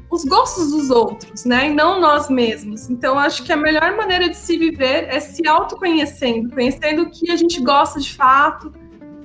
os 0.09 0.25
gostos 0.25 0.71
dos 0.71 0.89
outros, 0.89 1.45
né? 1.45 1.69
E 1.69 1.73
não 1.73 1.99
nós 1.99 2.29
mesmos. 2.29 2.89
Então, 2.89 3.17
acho 3.17 3.43
que 3.43 3.51
a 3.51 3.57
melhor 3.57 3.95
maneira 3.95 4.29
de 4.29 4.37
se 4.37 4.57
viver 4.57 5.07
é 5.09 5.19
se 5.19 5.47
autoconhecendo, 5.47 6.49
conhecendo 6.49 7.03
o 7.03 7.09
que 7.09 7.31
a 7.31 7.35
gente 7.35 7.61
gosta 7.61 7.99
de 7.99 8.13
fato, 8.13 8.73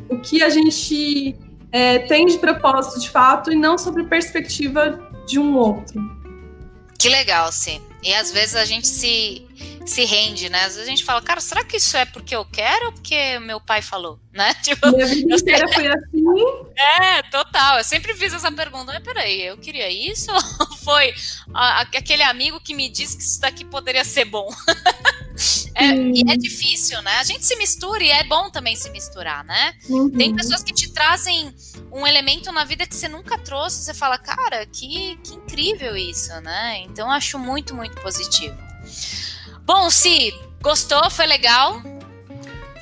o 0.08 0.18
que 0.18 0.42
a 0.42 0.48
gente 0.48 1.36
é, 1.72 1.98
tem 2.00 2.26
de 2.26 2.38
propósito 2.38 3.00
de 3.00 3.10
fato, 3.10 3.52
e 3.52 3.56
não 3.56 3.78
sobre 3.78 4.04
perspectiva 4.04 4.98
de 5.26 5.38
um 5.38 5.56
outro. 5.56 6.00
Que 6.98 7.08
legal, 7.08 7.50
sim. 7.50 7.80
E 8.02 8.12
às 8.14 8.30
vezes 8.30 8.56
a 8.56 8.64
gente 8.64 8.86
se 8.86 9.46
se 9.84 10.04
rende, 10.04 10.48
né? 10.48 10.60
Às 10.60 10.74
vezes 10.74 10.82
a 10.82 10.90
gente 10.90 11.04
fala, 11.04 11.20
cara, 11.20 11.40
será 11.40 11.64
que 11.64 11.76
isso 11.76 11.96
é 11.96 12.04
porque 12.04 12.34
eu 12.34 12.44
quero 12.44 12.86
ou 12.86 12.92
porque 12.92 13.38
meu 13.40 13.60
pai 13.60 13.82
falou, 13.82 14.20
né? 14.32 14.54
Tipo, 14.62 14.90
Minha 14.92 15.06
vida 15.06 15.34
inteira 15.34 15.68
foi 15.72 15.86
assim. 15.88 16.24
É, 16.76 17.22
total. 17.24 17.78
Eu 17.78 17.84
sempre 17.84 18.14
fiz 18.14 18.32
essa 18.32 18.52
pergunta, 18.52 18.92
mas 18.92 19.02
peraí, 19.02 19.42
eu 19.42 19.56
queria 19.56 19.90
isso 19.90 20.30
ou 20.60 20.76
foi 20.78 21.12
a, 21.52 21.80
aquele 21.80 22.22
amigo 22.22 22.60
que 22.60 22.74
me 22.74 22.88
disse 22.88 23.16
que 23.16 23.22
isso 23.22 23.40
daqui 23.40 23.64
poderia 23.64 24.04
ser 24.04 24.26
bom? 24.26 24.48
é, 25.74 25.94
e 25.94 26.22
é 26.30 26.36
difícil, 26.36 27.00
né? 27.02 27.12
A 27.18 27.22
gente 27.22 27.44
se 27.44 27.56
mistura 27.56 28.02
e 28.02 28.10
é 28.10 28.24
bom 28.24 28.50
também 28.50 28.76
se 28.76 28.90
misturar, 28.90 29.44
né? 29.44 29.74
Uhum. 29.88 30.10
Tem 30.10 30.34
pessoas 30.34 30.62
que 30.62 30.72
te 30.72 30.92
trazem 30.92 31.54
um 31.92 32.06
elemento 32.06 32.52
na 32.52 32.64
vida 32.64 32.86
que 32.86 32.94
você 32.94 33.08
nunca 33.08 33.38
trouxe, 33.38 33.82
você 33.82 33.94
fala, 33.94 34.18
cara, 34.18 34.66
que, 34.66 35.18
que 35.24 35.34
incrível 35.34 35.96
isso, 35.96 36.32
né? 36.40 36.82
Então 36.84 37.10
acho 37.10 37.38
muito, 37.38 37.74
muito 37.74 38.00
positivo. 38.00 38.56
Bom, 39.64 39.90
Si, 39.90 40.32
gostou? 40.60 41.10
Foi 41.10 41.26
legal? 41.26 41.80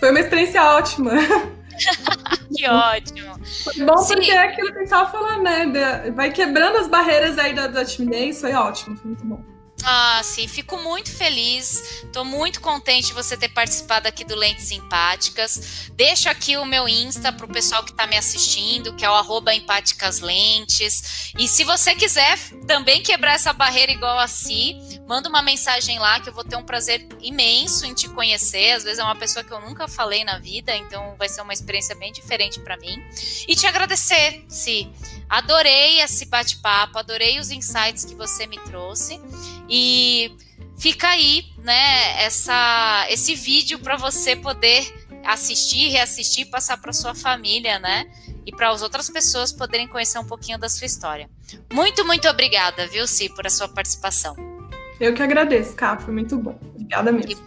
Foi 0.00 0.10
uma 0.10 0.20
experiência 0.20 0.62
ótima. 0.62 1.12
que 2.54 2.68
ótimo. 2.68 3.38
Foi 3.64 3.84
bom 3.84 3.98
Sim. 3.98 4.14
porque 4.14 4.30
é 4.30 4.38
aquilo 4.38 4.68
que 4.68 4.78
gente 4.78 4.84
estava 4.84 5.10
falando, 5.10 5.42
né? 5.42 6.10
Vai 6.14 6.32
quebrando 6.32 6.78
as 6.78 6.88
barreiras 6.88 7.38
aí 7.38 7.54
da, 7.54 7.66
da 7.66 7.84
timidez, 7.84 8.40
foi 8.40 8.52
ótimo, 8.52 8.96
foi 8.96 9.08
muito 9.08 9.24
bom. 9.24 9.57
Ah, 9.90 10.20
sim, 10.22 10.46
fico 10.46 10.76
muito 10.76 11.10
feliz. 11.10 12.04
Tô 12.12 12.22
muito 12.22 12.60
contente 12.60 13.06
de 13.06 13.14
você 13.14 13.38
ter 13.38 13.48
participado 13.48 14.06
aqui 14.06 14.22
do 14.22 14.36
Lentes 14.36 14.66
Simpáticas. 14.66 15.88
Deixo 15.94 16.28
aqui 16.28 16.58
o 16.58 16.66
meu 16.66 16.86
Insta 16.86 17.32
pro 17.32 17.48
pessoal 17.48 17.82
que 17.82 17.94
tá 17.94 18.06
me 18.06 18.14
assistindo, 18.14 18.94
que 18.94 19.02
é 19.02 19.08
o 19.08 19.14
arroba 19.14 19.54
empáticaslentes. 19.54 21.32
E 21.38 21.48
se 21.48 21.64
você 21.64 21.94
quiser 21.94 22.38
também 22.66 23.02
quebrar 23.02 23.32
essa 23.32 23.50
barreira 23.54 23.90
igual 23.90 24.18
a 24.18 24.28
si, 24.28 24.76
manda 25.06 25.26
uma 25.26 25.40
mensagem 25.40 25.98
lá 25.98 26.20
que 26.20 26.28
eu 26.28 26.34
vou 26.34 26.44
ter 26.44 26.56
um 26.56 26.62
prazer 26.62 27.08
imenso 27.22 27.86
em 27.86 27.94
te 27.94 28.10
conhecer. 28.10 28.72
Às 28.72 28.84
vezes 28.84 28.98
é 28.98 29.02
uma 29.02 29.16
pessoa 29.16 29.42
que 29.42 29.52
eu 29.54 29.60
nunca 29.62 29.88
falei 29.88 30.22
na 30.22 30.38
vida, 30.38 30.76
então 30.76 31.16
vai 31.16 31.30
ser 31.30 31.40
uma 31.40 31.54
experiência 31.54 31.94
bem 31.94 32.12
diferente 32.12 32.60
para 32.60 32.76
mim. 32.76 33.02
E 33.48 33.56
te 33.56 33.66
agradecer, 33.66 34.44
Si. 34.50 34.86
Adorei 35.30 36.00
esse 36.02 36.26
bate-papo, 36.26 36.98
adorei 36.98 37.38
os 37.38 37.50
insights 37.50 38.04
que 38.04 38.14
você 38.14 38.46
me 38.46 38.58
trouxe. 38.60 39.18
E 39.68 40.32
fica 40.78 41.08
aí, 41.08 41.44
né, 41.58 42.22
essa, 42.22 43.06
esse 43.10 43.34
vídeo 43.34 43.78
para 43.78 43.96
você 43.96 44.34
poder 44.34 44.92
assistir, 45.24 45.88
reassistir, 45.88 46.48
passar 46.48 46.78
para 46.78 46.92
sua 46.92 47.14
família, 47.14 47.78
né? 47.78 48.06
E 48.46 48.52
para 48.52 48.70
as 48.70 48.80
outras 48.80 49.10
pessoas 49.10 49.52
poderem 49.52 49.86
conhecer 49.86 50.18
um 50.18 50.24
pouquinho 50.24 50.58
da 50.58 50.68
sua 50.68 50.86
história. 50.86 51.28
Muito, 51.72 52.04
muito 52.06 52.28
obrigada, 52.28 52.86
viu, 52.86 53.06
Si, 53.06 53.28
por 53.28 53.46
a 53.46 53.50
sua 53.50 53.68
participação. 53.68 54.34
Eu 54.98 55.14
que 55.14 55.22
agradeço, 55.22 55.74
Cá, 55.74 55.98
foi 55.98 56.14
muito 56.14 56.36
bom. 56.38 56.58
Obrigada 56.74 57.12
mesmo. 57.12 57.46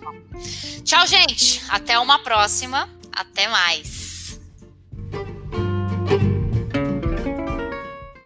Tchau, 0.83 1.05
gente. 1.07 1.61
Até 1.69 1.97
uma 1.99 2.19
próxima. 2.19 2.87
Até 3.11 3.47
mais. 3.47 4.00